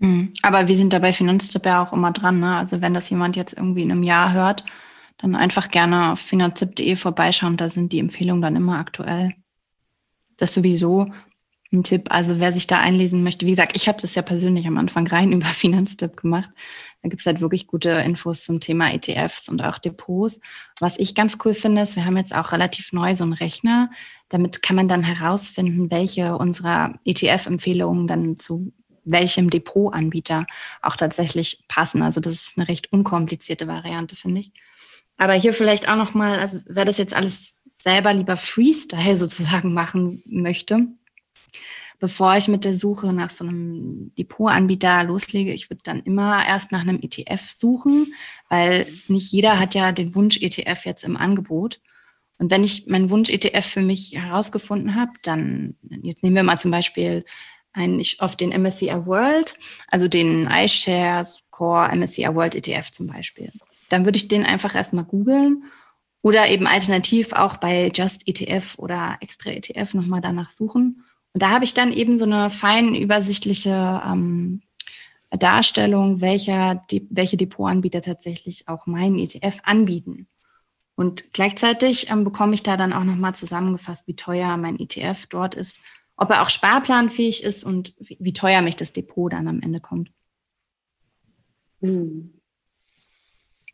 Mhm. 0.00 0.34
Aber 0.42 0.68
wir 0.68 0.76
sind 0.76 0.92
dabei 0.92 1.14
Finanztipp 1.14 1.64
ja 1.64 1.82
auch 1.82 1.94
immer 1.94 2.12
dran. 2.12 2.40
Ne? 2.40 2.56
Also 2.56 2.82
wenn 2.82 2.92
das 2.92 3.08
jemand 3.08 3.36
jetzt 3.36 3.54
irgendwie 3.54 3.82
in 3.82 3.90
einem 3.90 4.02
Jahr 4.02 4.32
hört, 4.32 4.64
dann 5.16 5.34
einfach 5.34 5.70
gerne 5.70 6.12
auf 6.12 6.20
fingerzip.de 6.20 6.96
vorbeischauen. 6.96 7.56
Da 7.56 7.70
sind 7.70 7.92
die 7.92 8.00
Empfehlungen 8.00 8.42
dann 8.42 8.56
immer 8.56 8.78
aktuell. 8.78 9.34
Das 10.40 10.54
sowieso 10.54 11.06
ein 11.72 11.84
Tipp. 11.84 12.08
Also 12.10 12.40
wer 12.40 12.52
sich 12.52 12.66
da 12.66 12.78
einlesen 12.78 13.22
möchte, 13.22 13.46
wie 13.46 13.50
gesagt, 13.50 13.72
ich 13.76 13.88
habe 13.88 14.00
das 14.00 14.14
ja 14.14 14.22
persönlich 14.22 14.66
am 14.66 14.78
Anfang 14.78 15.06
rein 15.06 15.32
über 15.34 15.46
Finanztipp 15.46 16.16
gemacht. 16.16 16.50
Da 17.02 17.08
gibt 17.08 17.20
es 17.20 17.26
halt 17.26 17.40
wirklich 17.40 17.66
gute 17.66 17.90
Infos 17.90 18.44
zum 18.44 18.60
Thema 18.60 18.92
ETFs 18.92 19.48
und 19.48 19.62
auch 19.62 19.78
Depots. 19.78 20.40
Was 20.80 20.98
ich 20.98 21.14
ganz 21.14 21.38
cool 21.44 21.54
finde, 21.54 21.82
ist, 21.82 21.96
wir 21.96 22.04
haben 22.04 22.16
jetzt 22.16 22.34
auch 22.34 22.52
relativ 22.52 22.92
neu 22.92 23.14
so 23.14 23.24
einen 23.24 23.32
Rechner. 23.32 23.90
Damit 24.28 24.62
kann 24.62 24.76
man 24.76 24.88
dann 24.88 25.02
herausfinden, 25.02 25.90
welche 25.90 26.36
unserer 26.36 26.94
ETF-Empfehlungen 27.04 28.06
dann 28.06 28.38
zu 28.38 28.72
welchem 29.04 29.48
Depotanbieter 29.48 30.46
auch 30.82 30.96
tatsächlich 30.96 31.64
passen. 31.68 32.02
Also 32.02 32.20
das 32.20 32.34
ist 32.34 32.58
eine 32.58 32.68
recht 32.68 32.92
unkomplizierte 32.92 33.66
Variante, 33.66 34.14
finde 34.14 34.40
ich. 34.40 34.52
Aber 35.16 35.34
hier 35.34 35.52
vielleicht 35.52 35.88
auch 35.88 35.96
nochmal, 35.96 36.38
also 36.38 36.60
wer 36.66 36.84
das 36.84 36.98
jetzt 36.98 37.14
alles 37.14 37.59
selber 37.80 38.12
lieber 38.12 38.36
Freestyle 38.36 39.16
sozusagen 39.16 39.72
machen 39.72 40.22
möchte, 40.26 40.86
bevor 41.98 42.36
ich 42.36 42.48
mit 42.48 42.64
der 42.64 42.76
Suche 42.76 43.12
nach 43.12 43.30
so 43.30 43.44
einem 43.44 44.12
Depotanbieter 44.18 45.04
loslege, 45.04 45.52
ich 45.52 45.70
würde 45.70 45.82
dann 45.84 46.00
immer 46.00 46.46
erst 46.46 46.72
nach 46.72 46.80
einem 46.80 47.00
ETF 47.00 47.50
suchen, 47.50 48.14
weil 48.48 48.86
nicht 49.08 49.32
jeder 49.32 49.58
hat 49.58 49.74
ja 49.74 49.92
den 49.92 50.14
Wunsch 50.14 50.38
ETF 50.40 50.84
jetzt 50.84 51.04
im 51.04 51.16
Angebot. 51.16 51.80
Und 52.38 52.50
wenn 52.50 52.64
ich 52.64 52.86
meinen 52.86 53.10
Wunsch 53.10 53.28
ETF 53.28 53.66
für 53.66 53.82
mich 53.82 54.14
herausgefunden 54.14 54.94
habe, 54.94 55.12
dann 55.22 55.76
jetzt 55.82 56.22
nehmen 56.22 56.36
wir 56.36 56.42
mal 56.42 56.58
zum 56.58 56.70
Beispiel 56.70 57.24
einen, 57.72 58.02
auf 58.18 58.34
den 58.34 58.50
MSCI 58.50 59.06
World, 59.06 59.56
also 59.88 60.08
den 60.08 60.48
iShares 60.50 61.42
Core 61.50 61.94
MSCI 61.94 62.34
World 62.34 62.54
ETF 62.56 62.90
zum 62.90 63.08
Beispiel. 63.08 63.52
Dann 63.90 64.06
würde 64.06 64.16
ich 64.16 64.28
den 64.28 64.44
einfach 64.44 64.74
erstmal 64.74 65.04
googeln 65.04 65.64
oder 66.22 66.48
eben 66.48 66.66
alternativ 66.66 67.32
auch 67.32 67.56
bei 67.56 67.90
Just 67.94 68.28
ETF 68.28 68.78
oder 68.78 69.16
Extra 69.20 69.50
ETF 69.50 69.94
nochmal 69.94 70.20
danach 70.20 70.50
suchen 70.50 71.04
und 71.32 71.42
da 71.42 71.50
habe 71.50 71.64
ich 71.64 71.74
dann 71.74 71.92
eben 71.92 72.16
so 72.16 72.24
eine 72.24 72.50
fein 72.50 72.94
übersichtliche 72.94 74.02
ähm, 74.04 74.62
Darstellung, 75.30 76.20
welcher, 76.20 76.82
die, 76.90 77.06
welche 77.10 77.36
Depotanbieter 77.36 78.02
tatsächlich 78.02 78.66
auch 78.68 78.86
meinen 78.86 79.18
ETF 79.18 79.60
anbieten. 79.62 80.26
Und 80.96 81.32
gleichzeitig 81.32 82.10
ähm, 82.10 82.24
bekomme 82.24 82.54
ich 82.54 82.62
da 82.62 82.76
dann 82.76 82.92
auch 82.92 83.04
nochmal 83.04 83.34
zusammengefasst, 83.34 84.08
wie 84.08 84.16
teuer 84.16 84.56
mein 84.56 84.78
ETF 84.78 85.26
dort 85.26 85.54
ist, 85.54 85.80
ob 86.16 86.30
er 86.30 86.42
auch 86.42 86.50
sparplanfähig 86.50 87.44
ist 87.44 87.64
und 87.64 87.94
wie, 87.98 88.16
wie 88.20 88.32
teuer 88.32 88.60
mich 88.60 88.76
das 88.76 88.92
Depot 88.92 89.32
dann 89.32 89.48
am 89.48 89.62
Ende 89.62 89.80
kommt. 89.80 90.10
Hm. 91.80 92.39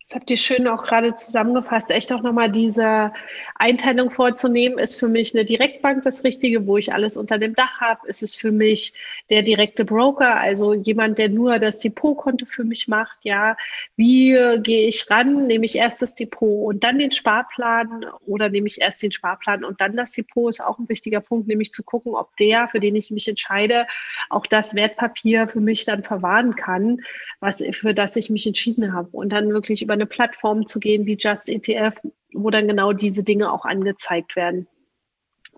Das 0.09 0.15
habt 0.15 0.31
ihr 0.31 0.37
schön 0.37 0.69
auch 0.69 0.85
gerade 0.85 1.15
zusammengefasst. 1.15 1.91
Echt 1.91 2.13
auch 2.13 2.23
nochmal 2.23 2.49
diese 2.49 3.13
Einteilung 3.57 4.11
vorzunehmen. 4.11 4.79
Ist 4.79 5.01
für 5.01 5.09
mich 5.09 5.35
eine 5.35 5.45
Direktbank 5.45 6.05
das 6.05 6.23
Richtige, 6.23 6.65
wo 6.69 6.77
ich 6.77 6.93
alles 6.93 7.17
unter 7.17 7.39
dem 7.39 7.57
Dach 7.57 7.81
habe? 7.81 8.07
Ist 8.07 8.23
es 8.23 8.37
für 8.37 8.53
mich 8.53 8.93
der 9.31 9.43
direkte 9.43 9.85
Broker, 9.85 10.37
also 10.37 10.75
jemand, 10.75 11.19
der 11.19 11.29
nur 11.29 11.59
das 11.59 11.81
Depotkonto 11.81 12.47
für 12.47 12.63
mich 12.63 12.87
macht? 12.87 13.19
Ja, 13.25 13.57
wie 13.97 14.31
gehe 14.63 14.87
ich 14.87 15.11
ran? 15.11 15.49
Nehme 15.49 15.65
ich 15.65 15.75
erst 15.75 16.01
das 16.03 16.15
Depot 16.15 16.69
und 16.69 16.85
dann 16.85 17.01
den 17.01 17.11
Sparplan 17.11 18.07
oder 18.29 18.49
nehme 18.49 18.69
ich 18.69 18.81
erst 18.81 19.03
den 19.03 19.11
Sparplan 19.11 19.65
und 19.65 19.81
dann 19.81 19.97
das 19.97 20.13
Depot? 20.13 20.51
Ist 20.51 20.63
auch 20.63 20.79
ein 20.79 20.89
wichtiger 20.89 21.21
Punkt, 21.21 21.49
nämlich 21.49 21.73
zu 21.73 21.83
gucken, 21.83 22.15
ob 22.15 22.37
der, 22.37 22.69
für 22.69 22.79
den 22.79 22.95
ich 22.95 23.11
mich 23.11 23.27
entscheide, 23.27 23.89
auch 24.31 24.47
das 24.47 24.77
Wertpapier 24.77 25.49
für 25.49 25.61
mich 25.61 25.85
dann 25.85 26.05
verwahren 26.05 26.55
kann, 26.55 27.01
was, 27.41 27.61
für 27.73 27.93
das 27.93 28.15
ich 28.15 28.31
mich 28.31 28.47
entschieden 28.47 28.93
habe. 28.93 29.09
Und 29.11 29.31
dann 29.31 29.51
wirklich 29.51 29.83
über 29.83 29.96
eine 29.97 30.07
Plattform 30.07 30.67
zu 30.67 30.79
gehen 30.79 31.07
wie 31.07 31.17
Just 31.19 31.49
ETF, 31.49 32.01
wo 32.33 32.51
dann 32.51 32.69
genau 32.69 32.93
diese 32.93 33.25
Dinge 33.25 33.53
auch 33.53 33.65
angezeigt 33.65 34.37
werden. 34.37 34.69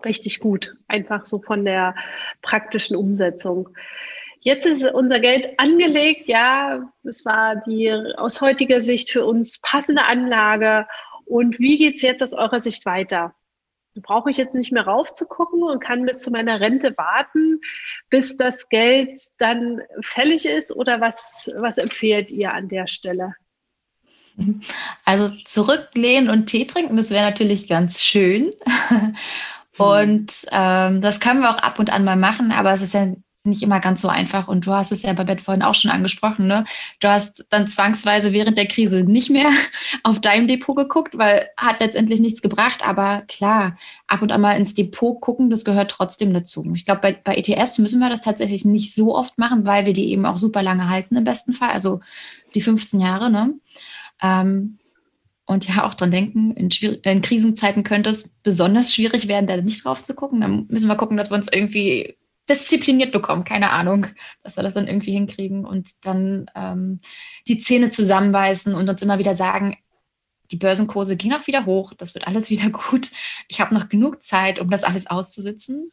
Richtig 0.05 0.39
gut, 0.39 0.75
einfach 0.87 1.25
so 1.25 1.39
von 1.39 1.65
der 1.65 1.95
praktischen 2.41 2.95
Umsetzung. 2.95 3.69
Jetzt 4.41 4.65
ist 4.65 4.85
unser 4.85 5.19
Geld 5.19 5.59
angelegt, 5.59 6.27
ja, 6.27 6.89
es 7.03 7.25
war 7.25 7.57
die 7.57 7.91
aus 8.15 8.39
heutiger 8.39 8.79
Sicht 8.79 9.11
für 9.11 9.25
uns 9.25 9.59
passende 9.59 10.05
Anlage. 10.05 10.87
Und 11.25 11.59
wie 11.59 11.77
geht 11.77 11.95
es 11.95 12.01
jetzt 12.01 12.23
aus 12.23 12.33
eurer 12.33 12.61
Sicht 12.61 12.85
weiter? 12.85 13.35
Brauche 13.95 14.29
ich 14.29 14.37
jetzt 14.37 14.55
nicht 14.55 14.71
mehr 14.71 14.85
raufzugucken 14.85 15.61
und 15.63 15.81
kann 15.81 16.05
bis 16.05 16.21
zu 16.21 16.31
meiner 16.31 16.61
Rente 16.61 16.97
warten, 16.97 17.59
bis 18.09 18.37
das 18.37 18.69
Geld 18.69 19.19
dann 19.39 19.81
fällig 20.01 20.45
ist? 20.45 20.71
Oder 20.71 21.01
was, 21.01 21.51
was 21.57 21.77
empfehlt 21.77 22.31
ihr 22.31 22.53
an 22.53 22.69
der 22.69 22.87
Stelle? 22.87 23.35
Also 25.05 25.29
zurücklehnen 25.45 26.29
und 26.29 26.47
Tee 26.47 26.65
trinken, 26.65 26.97
das 26.97 27.11
wäre 27.11 27.29
natürlich 27.29 27.67
ganz 27.67 28.01
schön. 28.01 28.51
Und 29.77 30.45
ähm, 30.51 30.99
das 30.99 31.21
können 31.21 31.39
wir 31.39 31.51
auch 31.51 31.57
ab 31.57 31.79
und 31.79 31.89
an 31.89 32.03
mal 32.03 32.17
machen, 32.17 32.51
aber 32.51 32.73
es 32.73 32.81
ist 32.81 32.93
ja 32.93 33.13
nicht 33.45 33.63
immer 33.63 33.79
ganz 33.79 34.01
so 34.01 34.09
einfach. 34.09 34.47
Und 34.47 34.65
du 34.65 34.73
hast 34.73 34.91
es 34.91 35.03
ja 35.03 35.13
bei 35.13 35.23
Bett 35.23 35.41
vorhin 35.41 35.63
auch 35.63 35.73
schon 35.73 35.89
angesprochen. 35.89 36.47
Ne? 36.47 36.65
Du 36.99 37.07
hast 37.07 37.45
dann 37.49 37.65
zwangsweise 37.65 38.33
während 38.33 38.57
der 38.57 38.67
Krise 38.67 39.03
nicht 39.03 39.29
mehr 39.29 39.49
auf 40.03 40.19
deinem 40.19 40.47
Depot 40.47 40.75
geguckt, 40.75 41.17
weil 41.17 41.47
hat 41.55 41.79
letztendlich 41.79 42.19
nichts 42.19 42.41
gebracht. 42.41 42.85
Aber 42.85 43.23
klar, 43.27 43.77
ab 44.07 44.21
und 44.21 44.33
an 44.33 44.41
mal 44.41 44.57
ins 44.57 44.73
Depot 44.73 45.19
gucken, 45.21 45.49
das 45.49 45.63
gehört 45.63 45.91
trotzdem 45.91 46.33
dazu. 46.33 46.69
Ich 46.75 46.85
glaube, 46.85 47.01
bei, 47.01 47.13
bei 47.13 47.35
ETS 47.35 47.77
müssen 47.79 48.01
wir 48.01 48.09
das 48.09 48.21
tatsächlich 48.21 48.65
nicht 48.65 48.93
so 48.93 49.15
oft 49.15 49.37
machen, 49.37 49.65
weil 49.65 49.85
wir 49.85 49.93
die 49.93 50.11
eben 50.11 50.25
auch 50.25 50.37
super 50.37 50.61
lange 50.61 50.89
halten 50.89 51.15
im 51.15 51.23
besten 51.23 51.53
Fall. 51.53 51.71
Also 51.71 52.01
die 52.55 52.61
15 52.61 52.99
Jahre. 52.99 53.31
Ne? 53.31 53.53
Ähm, 54.21 54.79
und 55.45 55.67
ja, 55.67 55.83
auch 55.83 55.95
dran 55.95 56.11
denken, 56.11 56.51
in, 56.51 56.69
in, 56.69 57.21
Krisenzeiten 57.21 57.83
könnte 57.83 58.11
es 58.11 58.29
besonders 58.43 58.93
schwierig 58.93 59.27
werden, 59.27 59.47
da 59.47 59.57
nicht 59.57 59.83
drauf 59.83 60.03
zu 60.03 60.13
gucken. 60.13 60.41
Dann 60.41 60.67
müssen 60.69 60.87
wir 60.87 60.95
gucken, 60.95 61.17
dass 61.17 61.31
wir 61.31 61.35
uns 61.35 61.51
irgendwie 61.51 62.15
diszipliniert 62.47 63.11
bekommen, 63.11 63.43
keine 63.43 63.71
Ahnung, 63.71 64.07
dass 64.43 64.57
wir 64.57 64.63
das 64.63 64.73
dann 64.73 64.87
irgendwie 64.87 65.11
hinkriegen 65.11 65.65
und 65.65 66.05
dann 66.05 66.49
ähm, 66.55 66.99
die 67.47 67.59
Zähne 67.59 67.89
zusammenbeißen 67.89 68.75
und 68.75 68.89
uns 68.89 69.01
immer 69.01 69.19
wieder 69.19 69.35
sagen, 69.35 69.77
die 70.51 70.57
Börsenkurse 70.57 71.15
gehen 71.15 71.33
auch 71.33 71.47
wieder 71.47 71.65
hoch, 71.65 71.93
das 71.93 72.15
wird 72.15 72.27
alles 72.27 72.49
wieder 72.49 72.69
gut. 72.69 73.11
Ich 73.47 73.61
habe 73.61 73.73
noch 73.73 73.89
genug 73.89 74.23
Zeit, 74.23 74.59
um 74.59 74.69
das 74.69 74.83
alles 74.83 75.07
auszusitzen. 75.07 75.91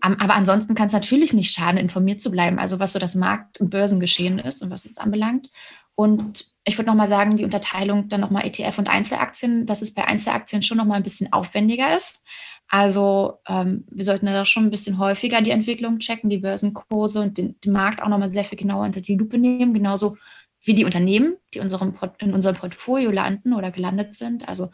Aber 0.00 0.34
ansonsten 0.34 0.76
kann 0.76 0.86
es 0.86 0.92
natürlich 0.92 1.32
nicht 1.32 1.52
schaden, 1.52 1.76
informiert 1.76 2.20
zu 2.20 2.30
bleiben, 2.30 2.60
also 2.60 2.78
was 2.78 2.92
so 2.92 3.00
das 3.00 3.16
Markt- 3.16 3.60
und 3.60 3.70
Börsengeschehen 3.70 4.38
ist 4.38 4.62
und 4.62 4.70
was 4.70 4.84
es 4.84 4.98
anbelangt. 4.98 5.50
Und 5.98 6.54
ich 6.62 6.78
würde 6.78 6.88
nochmal 6.88 7.08
sagen, 7.08 7.36
die 7.36 7.42
Unterteilung 7.42 8.08
dann 8.08 8.20
nochmal 8.20 8.46
ETF 8.46 8.78
und 8.78 8.86
Einzelaktien, 8.86 9.66
dass 9.66 9.82
es 9.82 9.94
bei 9.94 10.04
Einzelaktien 10.04 10.62
schon 10.62 10.76
nochmal 10.76 10.98
ein 10.98 11.02
bisschen 11.02 11.32
aufwendiger 11.32 11.96
ist. 11.96 12.24
Also 12.68 13.40
ähm, 13.48 13.84
wir 13.90 14.04
sollten 14.04 14.26
da 14.26 14.44
schon 14.44 14.66
ein 14.66 14.70
bisschen 14.70 14.98
häufiger 14.98 15.42
die 15.42 15.50
Entwicklung 15.50 15.98
checken, 15.98 16.30
die 16.30 16.38
Börsenkurse 16.38 17.20
und 17.20 17.36
den, 17.36 17.60
den 17.62 17.72
Markt 17.72 18.00
auch 18.00 18.06
nochmal 18.06 18.30
sehr 18.30 18.44
viel 18.44 18.56
genauer 18.56 18.84
unter 18.84 19.00
die 19.00 19.16
Lupe 19.16 19.38
nehmen, 19.38 19.74
genauso 19.74 20.16
wie 20.60 20.74
die 20.74 20.84
Unternehmen, 20.84 21.36
die 21.52 21.58
unserem, 21.58 21.98
in 22.18 22.32
unserem 22.32 22.54
Portfolio 22.54 23.10
landen 23.10 23.52
oder 23.52 23.72
gelandet 23.72 24.14
sind. 24.14 24.48
Also 24.48 24.70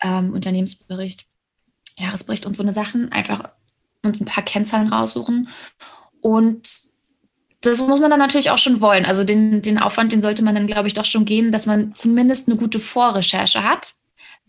ähm, 0.00 0.32
Unternehmensbericht, 0.34 1.26
Jahresbericht 1.98 2.46
und 2.46 2.54
so 2.54 2.62
eine 2.62 2.72
Sachen. 2.72 3.10
Einfach 3.10 3.48
uns 4.04 4.20
ein 4.20 4.26
paar 4.26 4.44
Kennzahlen 4.44 4.92
raussuchen 4.92 5.48
und 6.20 6.93
das 7.70 7.80
muss 7.80 8.00
man 8.00 8.10
dann 8.10 8.18
natürlich 8.18 8.50
auch 8.50 8.58
schon 8.58 8.80
wollen. 8.80 9.04
Also 9.04 9.24
den, 9.24 9.62
den 9.62 9.78
Aufwand, 9.78 10.12
den 10.12 10.22
sollte 10.22 10.42
man 10.42 10.54
dann, 10.54 10.66
glaube 10.66 10.88
ich, 10.88 10.94
doch 10.94 11.04
schon 11.04 11.24
gehen, 11.24 11.52
dass 11.52 11.66
man 11.66 11.94
zumindest 11.94 12.48
eine 12.48 12.58
gute 12.58 12.80
Vorrecherche 12.80 13.62
hat, 13.62 13.94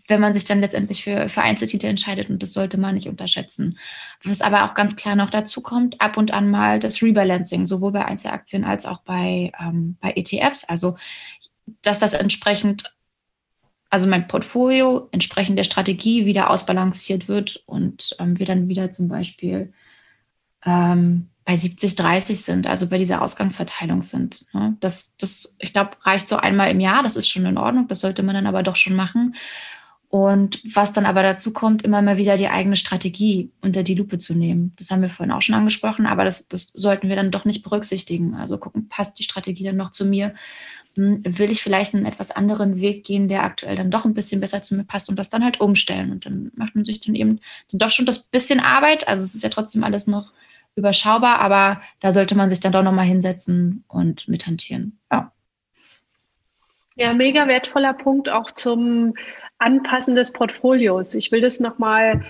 wenn 0.08 0.22
man 0.22 0.34
sich 0.34 0.46
dann 0.46 0.60
letztendlich 0.60 1.04
für, 1.04 1.30
für 1.30 1.42
Einzeltitel 1.42 1.88
entscheidet. 1.88 2.30
Und 2.30 2.42
das 2.42 2.54
sollte 2.54 2.80
man 2.80 2.96
nicht 2.96 3.08
unterschätzen. 3.08 3.78
Was 4.24 4.42
aber 4.42 4.66
auch 4.66 4.74
ganz 4.74 4.96
klar 4.96 5.16
noch 5.16 5.30
dazu 5.30 5.62
kommt, 5.62 6.02
ab 6.02 6.18
und 6.18 6.32
an 6.32 6.50
mal 6.50 6.80
das 6.80 7.02
Rebalancing, 7.02 7.66
sowohl 7.68 7.92
bei 7.92 8.06
Einzelaktien 8.06 8.64
als 8.64 8.86
auch 8.86 9.02
bei, 9.02 9.52
ähm, 9.60 9.98
bei 10.00 10.14
ETFs. 10.16 10.64
Also, 10.64 10.98
dass 11.82 12.00
das 12.00 12.14
entsprechend, 12.14 12.96
also 13.90 14.08
mein 14.08 14.28
Portfolio 14.28 15.10
entsprechend 15.12 15.58
der 15.58 15.64
Strategie 15.64 16.26
wieder 16.26 16.50
ausbalanciert 16.50 17.28
wird 17.28 17.64
und 17.66 18.16
ähm, 18.20 18.38
wir 18.40 18.46
dann 18.46 18.68
wieder 18.68 18.92
zum 18.92 19.08
Beispiel 19.08 19.74
ähm, 20.66 21.30
bei 21.46 21.56
70, 21.56 21.96
30 21.96 22.42
sind, 22.42 22.68
also 22.68 22.90
bei 22.90 22.98
dieser 22.98 23.22
Ausgangsverteilung 23.22 24.02
sind. 24.02 24.48
Ne? 24.54 24.76
Das, 24.80 25.16
das, 25.18 25.56
ich 25.60 25.74
glaube, 25.74 25.92
reicht 26.02 26.28
so 26.28 26.38
einmal 26.38 26.72
im 26.72 26.80
Jahr, 26.80 27.04
das 27.04 27.16
ist 27.16 27.30
schon 27.30 27.46
in 27.46 27.60
Ordnung, 27.60 27.88
das 27.88 28.00
sollte 28.00 28.24
man 28.24 28.34
dann 28.34 28.48
aber 28.48 28.64
doch 28.64 28.76
schon 28.76 28.96
machen. 28.96 29.36
Und 30.10 30.62
was 30.74 30.94
dann 30.94 31.06
aber 31.06 31.24
dazu 31.24 31.52
kommt, 31.52 31.84
immer 31.84 32.02
mal 32.02 32.18
wieder 32.18 32.38
die 32.38 32.48
eigene 32.48 32.78
Strategie 32.78 33.52
unter 33.62 33.84
die 33.84 33.96
Lupe 33.96 34.18
zu 34.18 34.34
nehmen. 34.34 34.72
Das 34.78 34.90
haben 34.90 35.02
wir 35.02 35.10
vorhin 35.10 35.34
auch 35.34 35.42
schon 35.42 35.56
angesprochen, 35.56 36.06
aber 36.06 36.24
das, 36.24 36.48
das 36.48 36.68
sollten 36.68 37.10
wir 37.10 37.16
dann 37.16 37.32
doch 37.32 37.46
nicht 37.46 37.64
berücksichtigen. 37.64 38.34
Also 38.34 38.58
gucken, 38.58 38.88
passt 38.88 39.20
die 39.20 39.24
Strategie 39.24 39.66
dann 39.66 39.76
noch 39.76 39.92
zu 39.92 40.06
mir? 40.06 40.34
Hm, 40.96 41.22
will 41.26 41.52
ich 41.52 41.62
vielleicht 41.62 41.94
einen 41.94 42.06
etwas 42.06 42.32
anderen 42.32 42.80
Weg 42.80 43.04
gehen, 43.04 43.28
der 43.28 43.44
aktuell 43.44 43.76
dann 43.76 43.92
doch 43.92 44.06
ein 44.06 44.14
bisschen 44.14 44.40
besser 44.40 44.62
zu 44.62 44.76
mir 44.76 44.86
passt 44.86 45.10
und 45.10 45.20
das 45.20 45.30
dann 45.30 45.44
halt 45.44 45.60
umstellen? 45.60 46.12
Und 46.12 46.26
dann 46.26 46.52
macht 46.56 46.76
man 46.76 46.86
sich 46.86 47.02
dann 47.02 47.14
eben 47.14 47.42
dann 47.72 47.80
doch 47.80 47.90
schon 47.90 48.06
das 48.06 48.24
bisschen 48.24 48.62
Arbeit. 48.62 49.08
Also 49.08 49.24
es 49.24 49.36
ist 49.36 49.44
ja 49.44 49.50
trotzdem 49.50 49.84
alles 49.84 50.08
noch 50.08 50.32
überschaubar, 50.76 51.40
aber 51.40 51.82
da 52.00 52.12
sollte 52.14 52.36
man 52.36 52.50
sich 52.50 52.60
dann 52.60 52.72
doch 52.72 52.84
nochmal 52.84 53.06
hinsetzen 53.06 53.84
und 53.88 54.28
mithantieren. 54.28 55.00
Ja. 55.12 55.32
Ja, 56.96 57.14
mega 57.14 57.48
wertvoller 57.48 57.94
Punkt 57.94 58.30
auch 58.30 58.52
zum 58.52 59.16
Anpassen 59.58 60.16
des 60.16 60.32
Portfolios. 60.32 61.14
Ich 61.14 61.32
will 61.32 61.42
das 61.42 61.60
nochmal 61.60 62.24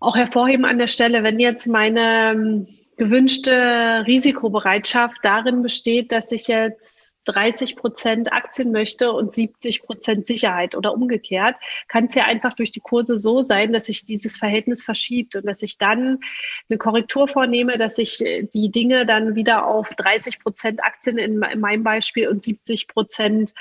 auch 0.00 0.16
hervorheben 0.16 0.64
an 0.64 0.78
der 0.78 0.86
Stelle, 0.86 1.22
wenn 1.22 1.40
jetzt 1.40 1.66
meine 1.66 2.32
ähm, 2.32 2.68
gewünschte 2.96 4.04
Risikobereitschaft 4.06 5.18
darin 5.22 5.62
besteht, 5.62 6.12
dass 6.12 6.32
ich 6.32 6.48
jetzt 6.48 7.07
30 7.28 7.76
Prozent 7.76 8.32
Aktien 8.32 8.72
möchte 8.72 9.12
und 9.12 9.32
70 9.32 9.82
Prozent 9.82 10.26
Sicherheit 10.26 10.74
oder 10.74 10.94
umgekehrt, 10.94 11.56
kann 11.88 12.06
es 12.06 12.14
ja 12.14 12.24
einfach 12.24 12.54
durch 12.54 12.70
die 12.70 12.80
Kurse 12.80 13.16
so 13.16 13.42
sein, 13.42 13.72
dass 13.72 13.86
sich 13.86 14.04
dieses 14.04 14.36
Verhältnis 14.36 14.82
verschiebt 14.82 15.36
und 15.36 15.46
dass 15.46 15.62
ich 15.62 15.78
dann 15.78 16.20
eine 16.68 16.78
Korrektur 16.78 17.28
vornehme, 17.28 17.78
dass 17.78 17.98
ich 17.98 18.24
äh, 18.24 18.44
die 18.44 18.70
Dinge 18.70 19.06
dann 19.06 19.34
wieder 19.34 19.66
auf 19.66 19.90
30 19.90 20.40
Prozent 20.40 20.82
Aktien 20.82 21.18
in, 21.18 21.42
in 21.42 21.60
meinem 21.60 21.82
Beispiel 21.82 22.28
und 22.28 22.42
70 22.42 22.88
Prozent 22.88 23.52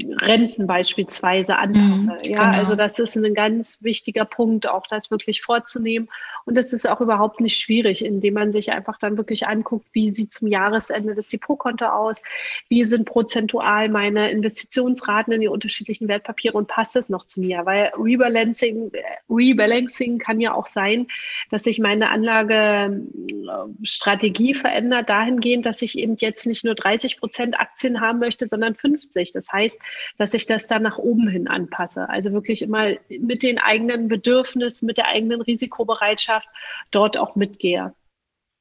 Renten 0.00 0.66
beispielsweise 0.66 1.56
anpasse. 1.56 1.84
Mhm, 1.84 2.08
ja, 2.24 2.44
genau. 2.44 2.58
also 2.58 2.76
das 2.76 2.98
ist 2.98 3.16
ein 3.16 3.34
ganz 3.34 3.78
wichtiger 3.82 4.24
Punkt, 4.24 4.66
auch 4.66 4.86
das 4.86 5.10
wirklich 5.10 5.42
vorzunehmen. 5.42 6.08
Und 6.44 6.58
das 6.58 6.72
ist 6.72 6.88
auch 6.88 7.00
überhaupt 7.00 7.40
nicht 7.40 7.56
schwierig, 7.58 8.04
indem 8.04 8.34
man 8.34 8.52
sich 8.52 8.72
einfach 8.72 8.98
dann 8.98 9.16
wirklich 9.16 9.46
anguckt, 9.46 9.86
wie 9.92 10.08
sieht 10.08 10.32
zum 10.32 10.48
Jahresende 10.48 11.14
das 11.14 11.28
Depotkonto 11.28 11.86
aus, 11.86 12.20
wie 12.68 12.82
sind 12.84 13.04
prozentual 13.04 13.88
meine 13.88 14.28
Investitionsraten 14.30 15.32
in 15.32 15.40
die 15.40 15.48
unterschiedlichen 15.48 16.08
Wertpapiere 16.08 16.56
und 16.56 16.66
passt 16.68 16.96
das 16.96 17.08
noch 17.08 17.26
zu 17.26 17.40
mir? 17.40 17.64
Weil 17.64 17.92
Rebalancing, 17.96 18.90
Rebalancing 19.30 20.18
kann 20.18 20.40
ja 20.40 20.52
auch 20.54 20.66
sein, 20.66 21.06
dass 21.50 21.62
sich 21.64 21.78
meine 21.78 22.08
Anlagestrategie 22.10 24.54
verändert 24.54 25.10
dahingehend, 25.10 25.66
dass 25.66 25.82
ich 25.82 25.98
eben 25.98 26.16
jetzt 26.18 26.46
nicht 26.46 26.64
nur 26.64 26.74
30 26.74 27.18
Prozent 27.18 27.60
Aktien 27.60 28.00
haben 28.00 28.18
möchte, 28.18 28.48
sondern 28.48 28.74
50. 28.74 29.32
Das 29.32 29.52
heißt, 29.52 29.81
dass 30.18 30.34
ich 30.34 30.46
das 30.46 30.66
dann 30.66 30.82
nach 30.82 30.98
oben 30.98 31.28
hin 31.28 31.48
anpasse. 31.48 32.08
Also 32.08 32.32
wirklich 32.32 32.62
immer 32.62 32.92
mit 33.08 33.42
den 33.42 33.58
eigenen 33.58 34.08
Bedürfnissen, 34.08 34.86
mit 34.86 34.98
der 34.98 35.08
eigenen 35.08 35.40
Risikobereitschaft 35.40 36.48
dort 36.90 37.18
auch 37.18 37.36
mitgehe. 37.36 37.94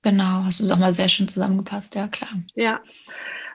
Genau, 0.03 0.43
hast 0.45 0.59
du 0.59 0.63
es 0.63 0.71
auch 0.71 0.79
mal 0.79 0.93
sehr 0.93 1.09
schön 1.09 1.27
zusammengepasst, 1.27 1.95
ja 1.95 2.07
klar. 2.07 2.31
Ja. 2.55 2.81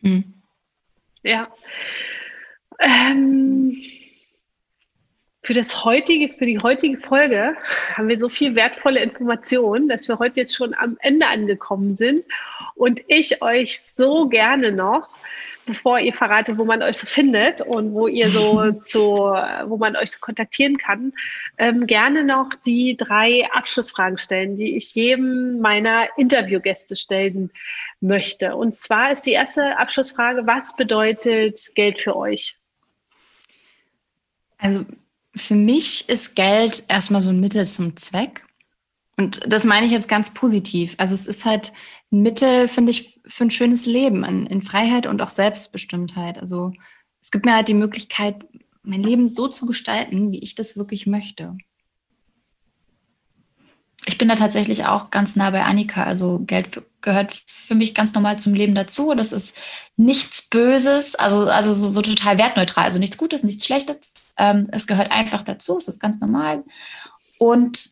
Mhm. 0.00 0.34
Ja. 1.22 1.48
Ähm, 2.80 3.76
für 5.44 5.52
das 5.52 5.84
heutige, 5.84 6.32
für 6.34 6.46
die 6.46 6.58
heutige 6.62 6.96
Folge 6.96 7.54
haben 7.94 8.08
wir 8.08 8.16
so 8.16 8.28
viel 8.28 8.54
wertvolle 8.54 9.00
Informationen, 9.00 9.88
dass 9.88 10.08
wir 10.08 10.18
heute 10.18 10.40
jetzt 10.40 10.54
schon 10.54 10.74
am 10.74 10.96
Ende 11.00 11.26
angekommen 11.26 11.96
sind 11.96 12.24
und 12.74 13.02
ich 13.08 13.42
euch 13.42 13.80
so 13.80 14.26
gerne 14.28 14.72
noch 14.72 15.08
bevor 15.66 15.98
ihr 15.98 16.12
verratet, 16.12 16.58
wo 16.58 16.64
man 16.64 16.82
euch 16.82 16.98
so 16.98 17.06
findet 17.06 17.62
und 17.62 17.94
wo 17.94 18.06
ihr 18.06 18.28
so 18.28 18.70
zu, 18.80 19.00
wo 19.00 19.76
man 19.76 19.96
euch 19.96 20.12
so 20.12 20.18
kontaktieren 20.20 20.76
kann, 20.78 21.12
ähm, 21.58 21.86
gerne 21.86 22.24
noch 22.24 22.50
die 22.66 22.96
drei 22.96 23.48
Abschlussfragen 23.52 24.18
stellen, 24.18 24.56
die 24.56 24.76
ich 24.76 24.94
jedem 24.94 25.60
meiner 25.60 26.08
Interviewgäste 26.16 26.96
stellen 26.96 27.50
möchte. 28.00 28.56
Und 28.56 28.76
zwar 28.76 29.12
ist 29.12 29.22
die 29.22 29.32
erste 29.32 29.78
Abschlussfrage, 29.78 30.46
was 30.46 30.76
bedeutet 30.76 31.70
Geld 31.74 31.98
für 31.98 32.16
euch? 32.16 32.58
Also 34.58 34.84
für 35.34 35.54
mich 35.54 36.08
ist 36.08 36.36
Geld 36.36 36.84
erstmal 36.88 37.20
so 37.20 37.30
ein 37.30 37.40
Mittel 37.40 37.66
zum 37.66 37.96
Zweck. 37.96 38.46
Und 39.16 39.40
das 39.46 39.64
meine 39.64 39.86
ich 39.86 39.92
jetzt 39.92 40.08
ganz 40.08 40.30
positiv. 40.30 40.94
Also 40.98 41.14
es 41.14 41.26
ist 41.26 41.44
halt 41.44 41.72
ein 42.12 42.22
Mittel, 42.22 42.68
finde 42.68 42.90
ich, 42.90 43.20
für 43.26 43.44
ein 43.44 43.50
schönes 43.50 43.86
Leben 43.86 44.24
in, 44.24 44.46
in 44.46 44.62
Freiheit 44.62 45.06
und 45.06 45.22
auch 45.22 45.30
Selbstbestimmtheit. 45.30 46.38
Also 46.38 46.72
es 47.20 47.30
gibt 47.30 47.44
mir 47.44 47.54
halt 47.54 47.68
die 47.68 47.74
Möglichkeit, 47.74 48.44
mein 48.82 49.02
Leben 49.02 49.28
so 49.28 49.48
zu 49.48 49.66
gestalten, 49.66 50.30
wie 50.30 50.40
ich 50.40 50.54
das 50.54 50.76
wirklich 50.76 51.06
möchte. 51.06 51.56
Ich 54.06 54.18
bin 54.18 54.28
da 54.28 54.34
tatsächlich 54.34 54.84
auch 54.84 55.10
ganz 55.10 55.34
nah 55.36 55.50
bei 55.50 55.62
Annika. 55.62 56.04
Also 56.04 56.40
Geld 56.40 56.82
gehört 57.04 57.32
für 57.46 57.76
mich 57.76 57.94
ganz 57.94 58.14
normal 58.14 58.38
zum 58.38 58.54
Leben 58.54 58.74
dazu. 58.74 59.14
Das 59.14 59.30
ist 59.30 59.56
nichts 59.96 60.48
Böses, 60.48 61.14
also, 61.14 61.48
also 61.48 61.72
so, 61.72 61.88
so 61.88 62.02
total 62.02 62.38
wertneutral. 62.38 62.84
Also 62.84 62.98
nichts 62.98 63.18
Gutes, 63.18 63.44
nichts 63.44 63.64
Schlechtes. 63.64 64.32
Ähm, 64.38 64.68
es 64.72 64.88
gehört 64.88 65.12
einfach 65.12 65.42
dazu, 65.42 65.78
es 65.78 65.86
ist 65.86 66.00
ganz 66.00 66.20
normal. 66.20 66.64
Und 67.38 67.88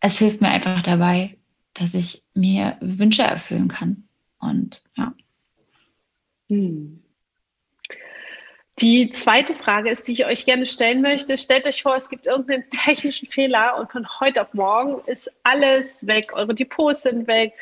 es 0.00 0.18
hilft 0.18 0.40
mir 0.40 0.48
einfach 0.48 0.82
dabei, 0.82 1.36
dass 1.74 1.94
ich 1.94 2.22
mir 2.34 2.76
Wünsche 2.80 3.22
erfüllen 3.22 3.68
kann. 3.68 4.04
Und 4.38 4.82
ja. 4.96 5.14
Hm. 6.50 7.02
Die 8.78 9.10
zweite 9.10 9.54
Frage 9.54 9.90
ist, 9.90 10.08
die 10.08 10.12
ich 10.12 10.26
euch 10.26 10.44
gerne 10.44 10.66
stellen 10.66 11.02
möchte. 11.02 11.36
Stellt 11.38 11.66
euch 11.66 11.82
vor, 11.82 11.94
es 11.94 12.08
gibt 12.08 12.26
irgendeinen 12.26 12.68
technischen 12.70 13.28
Fehler 13.28 13.78
und 13.78 13.92
von 13.92 14.06
heute 14.20 14.42
auf 14.42 14.52
morgen 14.54 15.00
ist 15.06 15.30
alles 15.42 16.06
weg. 16.06 16.32
Eure 16.32 16.54
Depots 16.54 17.02
sind 17.02 17.26
weg. 17.26 17.54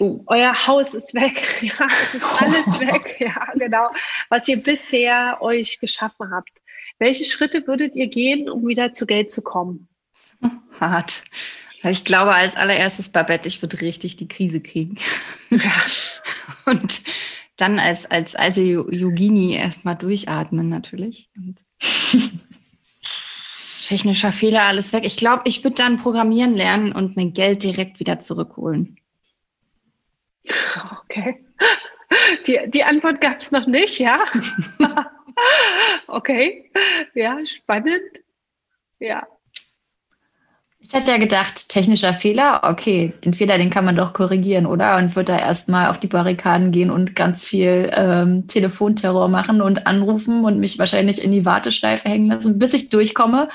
Uh. 0.00 0.22
Euer 0.26 0.66
Haus 0.66 0.94
ist 0.94 1.14
weg. 1.14 1.62
Ja, 1.62 1.86
es 1.86 2.14
ist 2.14 2.24
alles 2.24 2.66
weg. 2.80 3.16
Ja, 3.20 3.52
genau. 3.54 3.90
Was 4.30 4.48
ihr 4.48 4.56
bisher 4.56 5.38
euch 5.40 5.78
geschaffen 5.78 6.30
habt. 6.32 6.62
Welche 6.98 7.24
Schritte 7.24 7.66
würdet 7.66 7.94
ihr 7.96 8.08
gehen, 8.08 8.48
um 8.48 8.66
wieder 8.66 8.92
zu 8.92 9.06
Geld 9.06 9.30
zu 9.30 9.42
kommen? 9.42 9.88
Hart. 10.80 11.22
Ich 11.82 12.04
glaube, 12.04 12.34
als 12.34 12.56
allererstes, 12.56 13.08
Babette, 13.08 13.48
ich 13.48 13.62
würde 13.62 13.80
richtig 13.80 14.16
die 14.16 14.28
Krise 14.28 14.60
kriegen. 14.60 14.96
Ja. 15.50 15.72
Und 16.66 17.02
dann 17.56 17.78
als, 17.78 18.04
als 18.10 18.34
alte 18.36 18.62
Yogini 18.62 19.54
erstmal 19.54 19.96
durchatmen 19.96 20.68
natürlich. 20.68 21.30
Und 21.36 21.60
technischer 23.86 24.30
Fehler, 24.30 24.64
alles 24.64 24.92
weg. 24.92 25.04
Ich 25.04 25.16
glaube, 25.16 25.42
ich 25.46 25.64
würde 25.64 25.74
dann 25.74 25.96
programmieren 25.96 26.54
lernen 26.54 26.92
und 26.92 27.16
mein 27.16 27.32
Geld 27.32 27.64
direkt 27.64 27.98
wieder 27.98 28.20
zurückholen. 28.20 28.99
Okay. 31.08 31.44
Die, 32.46 32.58
die 32.66 32.82
Antwort 32.82 33.20
gab 33.20 33.40
es 33.40 33.52
noch 33.52 33.66
nicht, 33.66 34.00
ja? 34.00 34.18
okay. 36.08 36.70
Ja, 37.14 37.38
spannend. 37.46 38.02
Ja. 38.98 39.26
Ich 40.82 40.92
hätte 40.94 41.12
ja 41.12 41.18
gedacht, 41.18 41.68
technischer 41.68 42.14
Fehler, 42.14 42.62
okay, 42.64 43.12
den 43.24 43.34
Fehler, 43.34 43.58
den 43.58 43.70
kann 43.70 43.84
man 43.84 43.96
doch 43.96 44.12
korrigieren, 44.12 44.66
oder? 44.66 44.96
Und 44.96 45.14
würde 45.14 45.32
da 45.32 45.38
erstmal 45.38 45.88
auf 45.88 46.00
die 46.00 46.08
Barrikaden 46.08 46.72
gehen 46.72 46.90
und 46.90 47.14
ganz 47.14 47.46
viel 47.46 47.90
ähm, 47.94 48.48
Telefonterror 48.48 49.28
machen 49.28 49.60
und 49.60 49.86
anrufen 49.86 50.44
und 50.44 50.58
mich 50.58 50.78
wahrscheinlich 50.78 51.22
in 51.22 51.32
die 51.32 51.44
Warteschleife 51.44 52.08
hängen 52.08 52.28
lassen, 52.28 52.58
bis 52.58 52.74
ich 52.74 52.88
durchkomme. 52.88 53.50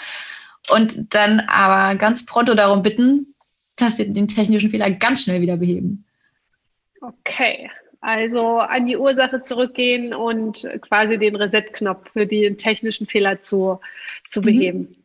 Und 0.69 1.13
dann 1.13 1.41
aber 1.41 1.97
ganz 1.97 2.25
pronto 2.25 2.54
darum 2.54 2.84
bitten, 2.84 3.36
dass 3.75 3.97
sie 3.97 4.12
den 4.12 4.28
technischen 4.28 4.69
Fehler 4.69 4.91
ganz 4.91 5.23
schnell 5.23 5.41
wieder 5.41 5.58
beheben. 5.58 6.06
Okay, 7.08 7.70
also 8.02 8.60
an 8.60 8.86
die 8.86 8.98
Ursache 8.98 9.41
zurückgehen 9.41 10.13
und 10.13 10.68
quasi 10.82 11.18
den 11.18 11.36
Reset-Knopf 11.36 12.12
für 12.12 12.26
den 12.26 12.58
technischen 12.58 13.06
Fehler 13.06 13.41
zu, 13.41 13.80
zu 14.28 14.41
mhm. 14.41 14.46
beheben. 14.46 14.80
Mhm. 14.80 14.96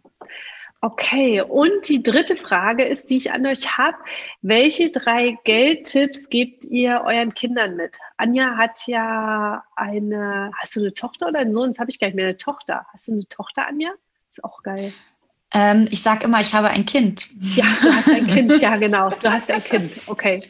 Okay, 0.83 1.43
und 1.43 1.89
die 1.91 2.03
dritte 2.03 2.37
Frage 2.37 2.85
ist, 2.85 3.11
die 3.11 3.19
ich 3.19 3.33
an 3.33 3.45
euch 3.45 3.77
habe. 3.77 3.99
Welche 4.41 4.91
drei 4.91 5.37
Geldtipps 5.45 6.31
gebt 6.31 6.65
ihr 6.65 7.03
euren 7.05 7.35
Kindern 7.35 7.77
mit? 7.77 7.99
Anja 8.17 8.57
hat 8.57 8.87
ja 8.87 9.63
eine, 9.77 10.51
hast 10.59 10.77
du 10.77 10.81
eine 10.81 10.95
Tochter 10.95 11.29
oder 11.29 11.41
einen 11.41 11.53
Sohn? 11.53 11.69
Das 11.69 11.79
habe 11.81 11.91
ich 11.91 12.01
gar 12.01 12.07
nicht 12.07 12.17
mehr, 12.17 12.29
eine 12.29 12.37
Tochter. 12.39 12.87
Hast 12.95 13.09
du 13.09 13.13
eine 13.13 13.29
Tochter, 13.29 13.67
Anja? 13.69 13.91
Ist 14.31 14.43
auch 14.43 14.63
geil. 14.63 14.91
Ähm, 15.53 15.87
ich 15.91 16.01
sage 16.01 16.25
immer, 16.25 16.41
ich 16.41 16.55
habe 16.55 16.69
ein 16.69 16.87
Kind. 16.87 17.29
Ja, 17.57 17.67
du 17.83 17.93
hast 17.93 18.09
ein 18.09 18.27
Kind, 18.27 18.59
ja 18.63 18.77
genau. 18.77 19.11
Du 19.11 19.31
hast 19.31 19.51
ein 19.51 19.63
Kind, 19.63 19.93
okay. 20.07 20.43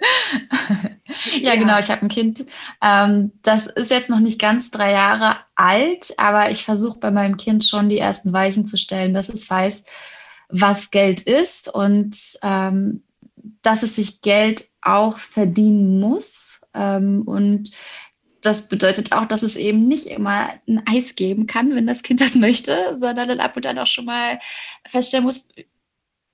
ja, 1.40 1.54
ja, 1.54 1.56
genau, 1.56 1.78
ich 1.78 1.90
habe 1.90 2.02
ein 2.02 2.08
Kind. 2.08 2.44
Ähm, 2.82 3.32
das 3.42 3.66
ist 3.66 3.90
jetzt 3.90 4.10
noch 4.10 4.20
nicht 4.20 4.40
ganz 4.40 4.70
drei 4.70 4.92
Jahre 4.92 5.36
alt, 5.54 6.12
aber 6.18 6.50
ich 6.50 6.64
versuche 6.64 6.98
bei 6.98 7.10
meinem 7.10 7.36
Kind 7.36 7.64
schon 7.64 7.88
die 7.88 7.98
ersten 7.98 8.32
Weichen 8.32 8.64
zu 8.64 8.76
stellen, 8.76 9.14
dass 9.14 9.28
es 9.28 9.48
weiß, 9.48 9.84
was 10.48 10.90
Geld 10.90 11.20
ist 11.22 11.72
und 11.72 12.16
ähm, 12.42 13.02
dass 13.62 13.82
es 13.82 13.96
sich 13.96 14.22
Geld 14.22 14.62
auch 14.82 15.18
verdienen 15.18 16.00
muss. 16.00 16.60
Ähm, 16.74 17.22
und 17.22 17.70
das 18.40 18.68
bedeutet 18.68 19.12
auch, 19.12 19.26
dass 19.26 19.42
es 19.42 19.56
eben 19.56 19.88
nicht 19.88 20.06
immer 20.06 20.50
ein 20.68 20.82
Eis 20.86 21.16
geben 21.16 21.46
kann, 21.46 21.74
wenn 21.74 21.86
das 21.86 22.02
Kind 22.02 22.20
das 22.20 22.34
möchte, 22.34 22.96
sondern 22.98 23.28
dann 23.28 23.40
ab 23.40 23.56
und 23.56 23.66
an 23.66 23.78
auch 23.78 23.86
schon 23.86 24.04
mal 24.04 24.38
feststellen 24.86 25.24
muss, 25.24 25.48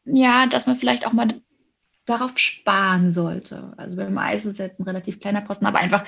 ja, 0.05 0.47
dass 0.47 0.67
man 0.67 0.77
vielleicht 0.77 1.07
auch 1.07 1.13
mal 1.13 1.29
darauf 2.07 2.39
sparen 2.39 3.13
sollte. 3.13 3.73
Also 3.77 3.97
beim 3.97 4.17
Eis 4.19 4.45
ist 4.45 4.59
jetzt 4.59 4.79
ein 4.79 4.85
relativ 4.85 5.21
kleiner 5.21 5.41
Posten, 5.41 5.67
aber 5.67 5.79
einfach 5.79 6.05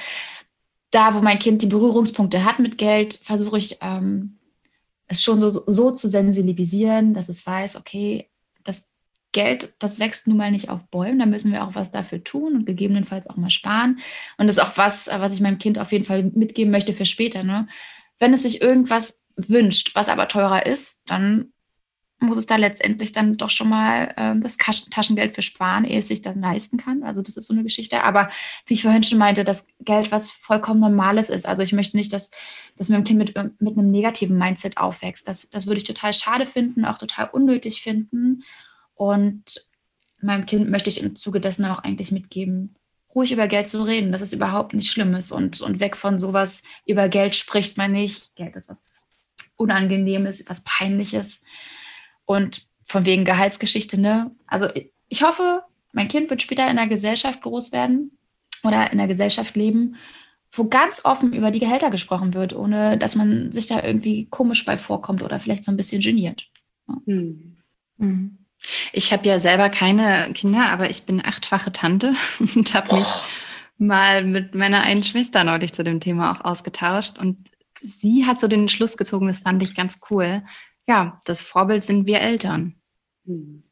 da, 0.91 1.15
wo 1.15 1.21
mein 1.21 1.39
Kind 1.39 1.63
die 1.63 1.67
Berührungspunkte 1.67 2.45
hat 2.45 2.59
mit 2.59 2.79
Geld, 2.79 3.15
versuche 3.15 3.59
ich 3.59 3.79
ähm, 3.81 4.39
es 5.07 5.23
schon 5.23 5.41
so, 5.41 5.63
so 5.67 5.91
zu 5.91 6.09
sensibilisieren, 6.09 7.15
dass 7.15 7.29
es 7.29 7.47
weiß, 7.47 7.77
okay, 7.77 8.31
das 8.65 8.89
Geld, 9.33 9.75
das 9.79 9.99
wächst 9.99 10.27
nun 10.27 10.37
mal 10.37 10.51
nicht 10.51 10.69
auf 10.69 10.85
Bäumen, 10.89 11.19
da 11.19 11.27
müssen 11.27 11.53
wir 11.53 11.65
auch 11.65 11.75
was 11.75 11.93
dafür 11.93 12.25
tun 12.25 12.55
und 12.55 12.65
gegebenenfalls 12.67 13.29
auch 13.29 13.37
mal 13.37 13.51
sparen. 13.51 13.99
Und 14.39 14.47
das 14.47 14.57
ist 14.57 14.63
auch 14.63 14.77
was, 14.77 15.09
was 15.09 15.35
ich 15.35 15.41
meinem 15.41 15.59
Kind 15.59 15.79
auf 15.79 15.93
jeden 15.93 16.05
Fall 16.05 16.25
mitgeben 16.35 16.71
möchte 16.71 16.93
für 16.93 17.05
später. 17.05 17.43
Ne? 17.43 17.69
Wenn 18.19 18.33
es 18.33 18.43
sich 18.43 18.63
irgendwas 18.63 19.27
wünscht, 19.37 19.95
was 19.95 20.09
aber 20.09 20.29
teurer 20.29 20.65
ist, 20.65 21.03
dann 21.07 21.53
muss 22.19 22.39
es 22.39 22.47
da 22.47 22.57
letztendlich 22.57 23.13
dann 23.13 23.37
doch 23.37 23.51
schon 23.51 23.69
mal 23.69 24.15
äh, 24.17 24.41
das 24.41 24.57
Taschengeld 24.57 25.35
für 25.35 25.43
sparen, 25.43 25.85
ehe 25.85 25.99
es 25.99 26.09
sich 26.09 26.23
dann 26.23 26.41
leisten 26.41 26.79
kann. 26.79 27.03
Also 27.03 27.21
das 27.21 27.37
ist 27.37 27.47
so 27.47 27.55
eine 27.55 27.63
Geschichte. 27.63 28.03
Aber 28.03 28.31
wie 28.67 28.75
ich 28.75 28.83
vorhin 28.83 29.03
schon 29.03 29.19
meinte, 29.19 29.45
das 29.45 29.69
Geld, 29.81 30.11
was 30.13 30.31
vollkommen 30.31 30.81
Normales 30.81 31.29
ist. 31.29 31.47
Also 31.47 31.63
ich 31.63 31.73
möchte 31.73 31.97
nicht, 31.97 32.13
dass, 32.13 32.31
dass 32.77 32.89
mein 32.89 33.05
Kind 33.05 33.19
mit, 33.19 33.35
mit 33.61 33.79
einem 33.79 33.91
negativen 33.91 34.39
Mindset 34.39 34.79
aufwächst. 34.79 35.29
Das, 35.29 35.51
das 35.51 35.67
würde 35.67 35.79
ich 35.79 35.85
total 35.85 36.13
schade 36.15 36.47
finden, 36.47 36.87
auch 36.87 36.99
total 36.99 37.29
unnötig 37.31 37.83
finden. 37.83 38.45
Und 38.95 39.69
meinem 40.23 40.47
Kind 40.47 40.71
möchte 40.71 40.89
ich 40.89 41.03
im 41.03 41.17
Zuge 41.17 41.41
dessen 41.41 41.67
auch 41.67 41.81
eigentlich 41.81 42.13
mitgeben, 42.13 42.77
ruhig 43.15 43.33
über 43.33 43.47
Geld 43.47 43.69
zu 43.69 43.83
reden, 43.83 44.13
dass 44.13 44.23
es 44.23 44.33
überhaupt 44.33 44.73
nicht 44.75 44.91
schlimm 44.91 45.15
ist 45.15 45.33
und, 45.33 45.61
und 45.61 45.81
weg 45.81 45.97
von 45.97 46.19
sowas, 46.19 46.63
über 46.87 47.09
Geld 47.09 47.35
spricht 47.35 47.77
man 47.77 47.93
nicht. 47.93 48.35
Geld 48.37 48.57
ist 48.57 48.71
was 48.71 49.07
Unangenehmes, 49.57 50.45
was 50.49 50.65
Peinliches. 50.65 51.43
Und 52.27 52.67
von 52.85 53.07
wegen 53.07 53.25
Gehaltsgeschichte, 53.25 54.01
ne? 54.01 54.31
Also 54.47 54.69
ich 55.09 55.23
hoffe, 55.23 55.63
mein 55.93 56.09
Kind 56.09 56.29
wird 56.29 56.43
später 56.43 56.65
in 56.65 56.79
einer 56.79 56.89
Gesellschaft 56.89 57.43
groß 57.43 57.73
werden 57.73 58.19
oder 58.63 58.93
in 58.93 59.01
einer 59.01 59.09
Gesellschaft 59.09 59.57
leben, 59.57 59.97
wo 60.53 60.65
ganz 60.65 61.05
offen 61.05 61.33
über 61.33 61.51
die 61.51 61.59
Gehälter 61.59 61.91
gesprochen 61.91 62.35
wird, 62.35 62.55
ohne 62.55 62.99
dass 62.99 63.17
man 63.17 63.51
sich 63.51 63.67
da 63.67 63.83
irgendwie 63.83 64.27
komisch 64.27 64.65
bei 64.65 64.77
vorkommt 64.77 65.23
oder 65.23 65.39
vielleicht 65.39 65.65
so 65.65 65.73
ein 65.73 65.77
bisschen 65.77 66.03
geniert. 66.03 66.49
Hm. 67.07 67.57
Mhm. 67.99 68.39
Ich 68.93 69.13
habe 69.13 69.29
ja 69.29 69.39
selber 69.39 69.69
keine 69.69 70.33
Kinder, 70.33 70.69
aber 70.69 70.91
ich 70.91 71.03
bin 71.03 71.25
achtfache 71.25 71.73
Tante 71.73 72.15
und 72.55 72.75
habe 72.75 72.97
mich 72.97 73.07
mal 73.79 74.25
mit 74.25 74.55
meiner 74.55 74.83
einen 74.83 75.03
Schwester 75.03 75.45
neulich 75.45 75.73
zu 75.73 75.85
dem 75.85 76.01
Thema 76.01 76.33
auch 76.33 76.45
ausgetauscht. 76.45 77.19
Und 77.19 77.39
sie 77.83 78.27
hat 78.27 78.41
so 78.41 78.49
den 78.49 78.69
Schluss 78.69 78.97
gezogen, 78.97 79.29
das 79.29 79.41
fand 79.41 79.63
ich 79.63 79.75
ganz 79.75 79.99
cool. 80.11 80.43
Ja, 80.89 81.21
das 81.25 81.43
Vorbild 81.43 81.83
sind 81.83 82.07
wir 82.07 82.21
Eltern. 82.21 82.77
Hm. 83.27 83.63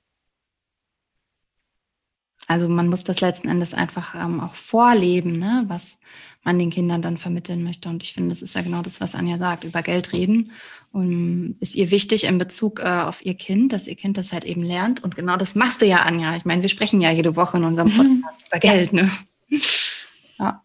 Also 2.46 2.68
man 2.68 2.88
muss 2.88 3.04
das 3.04 3.20
letzten 3.20 3.48
Endes 3.48 3.72
einfach 3.72 4.14
ähm, 4.14 4.40
auch 4.40 4.54
vorleben, 4.54 5.38
ne? 5.38 5.64
was 5.68 5.98
man 6.42 6.58
den 6.58 6.70
Kindern 6.70 7.00
dann 7.00 7.16
vermitteln 7.16 7.64
möchte. 7.64 7.88
Und 7.88 8.02
ich 8.02 8.12
finde, 8.12 8.28
das 8.30 8.42
ist 8.42 8.54
ja 8.54 8.60
genau 8.60 8.82
das, 8.82 9.00
was 9.00 9.14
Anja 9.14 9.38
sagt, 9.38 9.64
über 9.64 9.82
Geld 9.82 10.12
reden. 10.12 10.52
Und 10.92 11.56
ist 11.60 11.74
ihr 11.74 11.90
wichtig 11.90 12.24
in 12.24 12.36
Bezug 12.36 12.80
äh, 12.80 12.84
auf 12.84 13.24
ihr 13.24 13.34
Kind, 13.34 13.72
dass 13.72 13.88
ihr 13.88 13.96
Kind 13.96 14.18
das 14.18 14.32
halt 14.32 14.44
eben 14.44 14.62
lernt. 14.62 15.02
Und 15.02 15.16
genau 15.16 15.36
das 15.36 15.54
machst 15.54 15.80
du 15.80 15.86
ja, 15.86 16.02
Anja. 16.02 16.36
Ich 16.36 16.44
meine, 16.44 16.60
wir 16.60 16.68
sprechen 16.68 17.00
ja 17.00 17.10
jede 17.10 17.34
Woche 17.34 17.56
in 17.56 17.64
unserem 17.64 17.90
Podcast 17.96 18.46
über 18.48 18.58
Geld. 18.60 18.92
Ne? 18.92 19.10
Ja. 20.38 20.63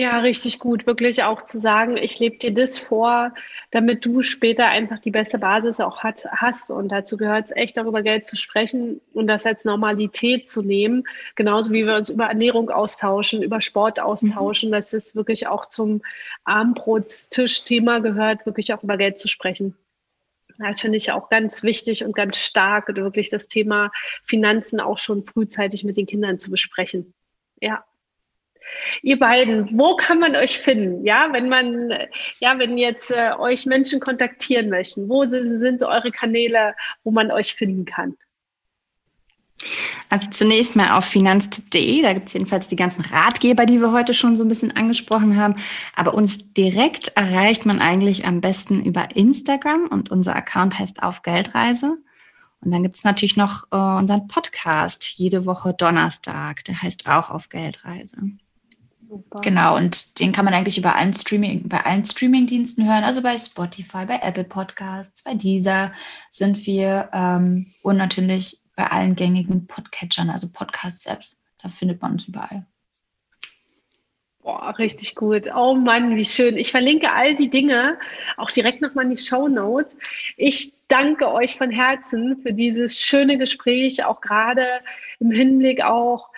Ja, 0.00 0.20
richtig 0.20 0.58
gut, 0.60 0.86
wirklich 0.86 1.24
auch 1.24 1.42
zu 1.42 1.58
sagen, 1.58 1.98
ich 1.98 2.18
lebe 2.18 2.38
dir 2.38 2.54
das 2.54 2.78
vor, 2.78 3.34
damit 3.70 4.06
du 4.06 4.22
später 4.22 4.66
einfach 4.66 4.98
die 4.98 5.10
beste 5.10 5.36
Basis 5.36 5.78
auch 5.78 5.98
hat, 6.02 6.24
hast. 6.24 6.70
Und 6.70 6.88
dazu 6.88 7.18
gehört 7.18 7.44
es 7.44 7.50
echt, 7.50 7.76
darüber 7.76 8.00
Geld 8.00 8.24
zu 8.24 8.34
sprechen 8.34 9.02
und 9.12 9.26
das 9.26 9.44
als 9.44 9.66
Normalität 9.66 10.48
zu 10.48 10.62
nehmen. 10.62 11.04
Genauso 11.34 11.70
wie 11.74 11.84
wir 11.84 11.96
uns 11.96 12.08
über 12.08 12.24
Ernährung 12.24 12.70
austauschen, 12.70 13.42
über 13.42 13.60
Sport 13.60 14.00
austauschen, 14.00 14.70
mhm. 14.70 14.72
dass 14.72 14.94
es 14.94 15.14
wirklich 15.14 15.48
auch 15.48 15.66
zum 15.66 16.00
Abendbrotstisch-Thema 16.44 18.00
gehört, 18.00 18.46
wirklich 18.46 18.72
auch 18.72 18.82
über 18.82 18.96
Geld 18.96 19.18
zu 19.18 19.28
sprechen. 19.28 19.76
Das 20.56 20.80
finde 20.80 20.96
ich 20.96 21.12
auch 21.12 21.28
ganz 21.28 21.62
wichtig 21.62 22.04
und 22.04 22.16
ganz 22.16 22.38
stark, 22.38 22.88
wirklich 22.96 23.28
das 23.28 23.48
Thema 23.48 23.92
Finanzen 24.24 24.80
auch 24.80 24.96
schon 24.96 25.26
frühzeitig 25.26 25.84
mit 25.84 25.98
den 25.98 26.06
Kindern 26.06 26.38
zu 26.38 26.50
besprechen. 26.50 27.12
Ja. 27.60 27.84
Ihr 29.02 29.18
beiden, 29.18 29.78
wo 29.78 29.96
kann 29.96 30.18
man 30.18 30.36
euch 30.36 30.58
finden? 30.58 31.04
Ja, 31.04 31.28
wenn 31.32 31.48
man, 31.48 31.90
ja, 32.40 32.58
wenn 32.58 32.78
jetzt 32.78 33.10
äh, 33.10 33.32
euch 33.38 33.66
Menschen 33.66 34.00
kontaktieren 34.00 34.68
möchten, 34.68 35.08
wo 35.08 35.24
sind, 35.24 35.58
sind 35.58 35.80
so 35.80 35.88
eure 35.88 36.10
Kanäle, 36.10 36.74
wo 37.04 37.10
man 37.10 37.30
euch 37.30 37.54
finden 37.54 37.84
kann? 37.84 38.16
Also 40.08 40.28
zunächst 40.30 40.74
mal 40.74 40.98
auf 40.98 41.04
finanztipp.de, 41.04 42.02
da 42.02 42.12
gibt 42.12 42.28
es 42.28 42.32
jedenfalls 42.32 42.68
die 42.68 42.76
ganzen 42.76 43.02
Ratgeber, 43.02 43.64
die 43.64 43.80
wir 43.80 43.92
heute 43.92 44.12
schon 44.12 44.36
so 44.36 44.44
ein 44.44 44.48
bisschen 44.48 44.74
angesprochen 44.76 45.36
haben. 45.36 45.56
Aber 45.94 46.14
uns 46.14 46.52
direkt 46.52 47.08
erreicht 47.16 47.64
man 47.64 47.80
eigentlich 47.80 48.26
am 48.26 48.40
besten 48.40 48.84
über 48.84 49.14
Instagram 49.14 49.86
und 49.86 50.10
unser 50.10 50.34
Account 50.34 50.78
heißt 50.78 51.02
Auf 51.02 51.22
Geldreise. 51.22 51.98
Und 52.60 52.72
dann 52.72 52.82
gibt 52.82 52.96
es 52.96 53.04
natürlich 53.04 53.36
noch 53.36 53.64
äh, 53.70 53.76
unseren 53.76 54.26
Podcast 54.26 55.04
jede 55.16 55.46
Woche 55.46 55.74
Donnerstag, 55.74 56.64
der 56.64 56.82
heißt 56.82 57.08
auch 57.08 57.30
Auf 57.30 57.48
Geldreise. 57.48 58.16
Super. 59.10 59.40
Genau, 59.40 59.76
und 59.76 60.20
den 60.20 60.30
kann 60.30 60.44
man 60.44 60.54
eigentlich 60.54 60.78
über 60.78 60.94
allen 60.94 61.14
Streaming, 61.14 61.68
bei 61.68 61.84
allen 61.84 62.04
Streaming-Diensten 62.04 62.86
hören, 62.86 63.02
also 63.02 63.22
bei 63.22 63.36
Spotify, 63.36 64.06
bei 64.06 64.20
Apple 64.22 64.44
Podcasts, 64.44 65.24
bei 65.24 65.34
Deezer 65.34 65.92
sind 66.30 66.64
wir 66.64 67.08
ähm, 67.12 67.72
und 67.82 67.96
natürlich 67.96 68.60
bei 68.76 68.86
allen 68.86 69.16
gängigen 69.16 69.66
Podcatchern, 69.66 70.30
also 70.30 70.52
Podcast-Apps. 70.52 71.36
Da 71.60 71.68
findet 71.68 72.00
man 72.00 72.12
uns 72.12 72.28
überall. 72.28 72.66
Boah, 74.42 74.78
richtig 74.78 75.16
gut. 75.16 75.50
Oh 75.56 75.74
Mann, 75.74 76.14
wie 76.14 76.24
schön. 76.24 76.56
Ich 76.56 76.70
verlinke 76.70 77.10
all 77.10 77.34
die 77.34 77.50
Dinge 77.50 77.98
auch 78.36 78.50
direkt 78.50 78.80
nochmal 78.80 79.06
in 79.06 79.10
die 79.10 79.16
Show 79.16 79.48
Notes. 79.48 79.98
Ich 80.36 80.72
danke 80.86 81.32
euch 81.32 81.58
von 81.58 81.72
Herzen 81.72 82.38
für 82.42 82.52
dieses 82.52 83.00
schöne 83.00 83.38
Gespräch, 83.38 84.04
auch 84.04 84.20
gerade 84.20 84.66
im 85.18 85.32
Hinblick 85.32 85.82
auch 85.82 86.30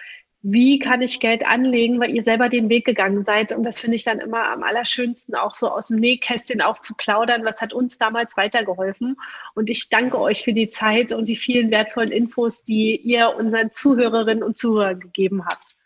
wie 0.43 0.81
kann 0.81 1.03
ich 1.03 1.21
Geld 1.21 1.47
anlegen, 1.47 2.01
weil 2.01 2.11
ihr 2.11 2.23
selber 2.23 2.49
den 2.49 2.69
Weg 2.69 2.85
gegangen 2.85 3.23
seid. 3.23 3.53
Und 3.53 3.63
das 3.63 3.79
finde 3.79 3.95
ich 3.95 4.03
dann 4.03 4.19
immer 4.19 4.51
am 4.51 4.65
allerschönsten, 4.65 5.37
auch 5.37 5.55
so 5.55 5.69
aus 5.69 5.87
dem 5.87 5.99
Nähkästchen 5.99 6.61
auch 6.61 6.79
zu 6.79 6.95
plaudern. 6.95 7.45
Was 7.45 7.61
hat 7.61 7.73
uns 7.73 7.97
damals 7.97 8.37
weitergeholfen? 8.37 9.17
Und 9.55 9.71
ich 9.71 9.89
danke 9.89 10.19
euch 10.21 10.43
für 10.43 10.53
die 10.53 10.69
Zeit 10.69 11.13
und 11.13 11.29
die 11.29 11.37
vielen 11.37 11.71
wertvollen 11.71 12.11
Infos, 12.11 12.65
die 12.65 12.97
ihr 12.97 13.35
unseren 13.37 13.71
Zuhörerinnen 13.71 14.43
und 14.43 14.57
Zuhörern 14.57 14.99
gegeben 14.99 15.45
habt. 15.47 15.77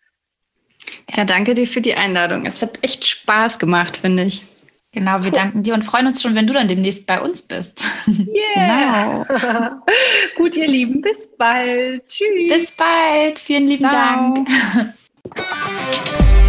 Ja, 1.15 1.25
danke 1.25 1.53
dir 1.53 1.67
für 1.67 1.83
die 1.83 1.95
Einladung. 1.95 2.47
Es 2.47 2.63
hat 2.63 2.83
echt 2.83 3.07
Spaß 3.07 3.59
gemacht, 3.59 3.99
finde 3.99 4.25
ich. 4.25 4.43
Genau, 4.97 5.23
wir 5.23 5.31
danken 5.31 5.63
dir 5.63 5.75
und 5.75 5.85
freuen 5.85 6.07
uns 6.07 6.23
schon, 6.23 6.35
wenn 6.35 6.47
du 6.47 6.55
dann 6.55 6.69
demnächst 6.69 7.07
bei 7.07 7.21
uns 7.21 7.43
bist. 7.43 7.85
Yeah. 8.09 9.27
Genau. 9.29 9.77
Gut, 10.39 10.57
ihr 10.57 10.67
Lieben, 10.67 11.03
bis 11.03 11.29
bald. 11.37 12.07
Tschüss. 12.07 12.49
Bis 12.49 12.71
bald. 12.71 13.39
Vielen 13.39 13.67
lieben 13.69 13.87
Ciao. 13.87 14.43
Dank. 14.47 14.49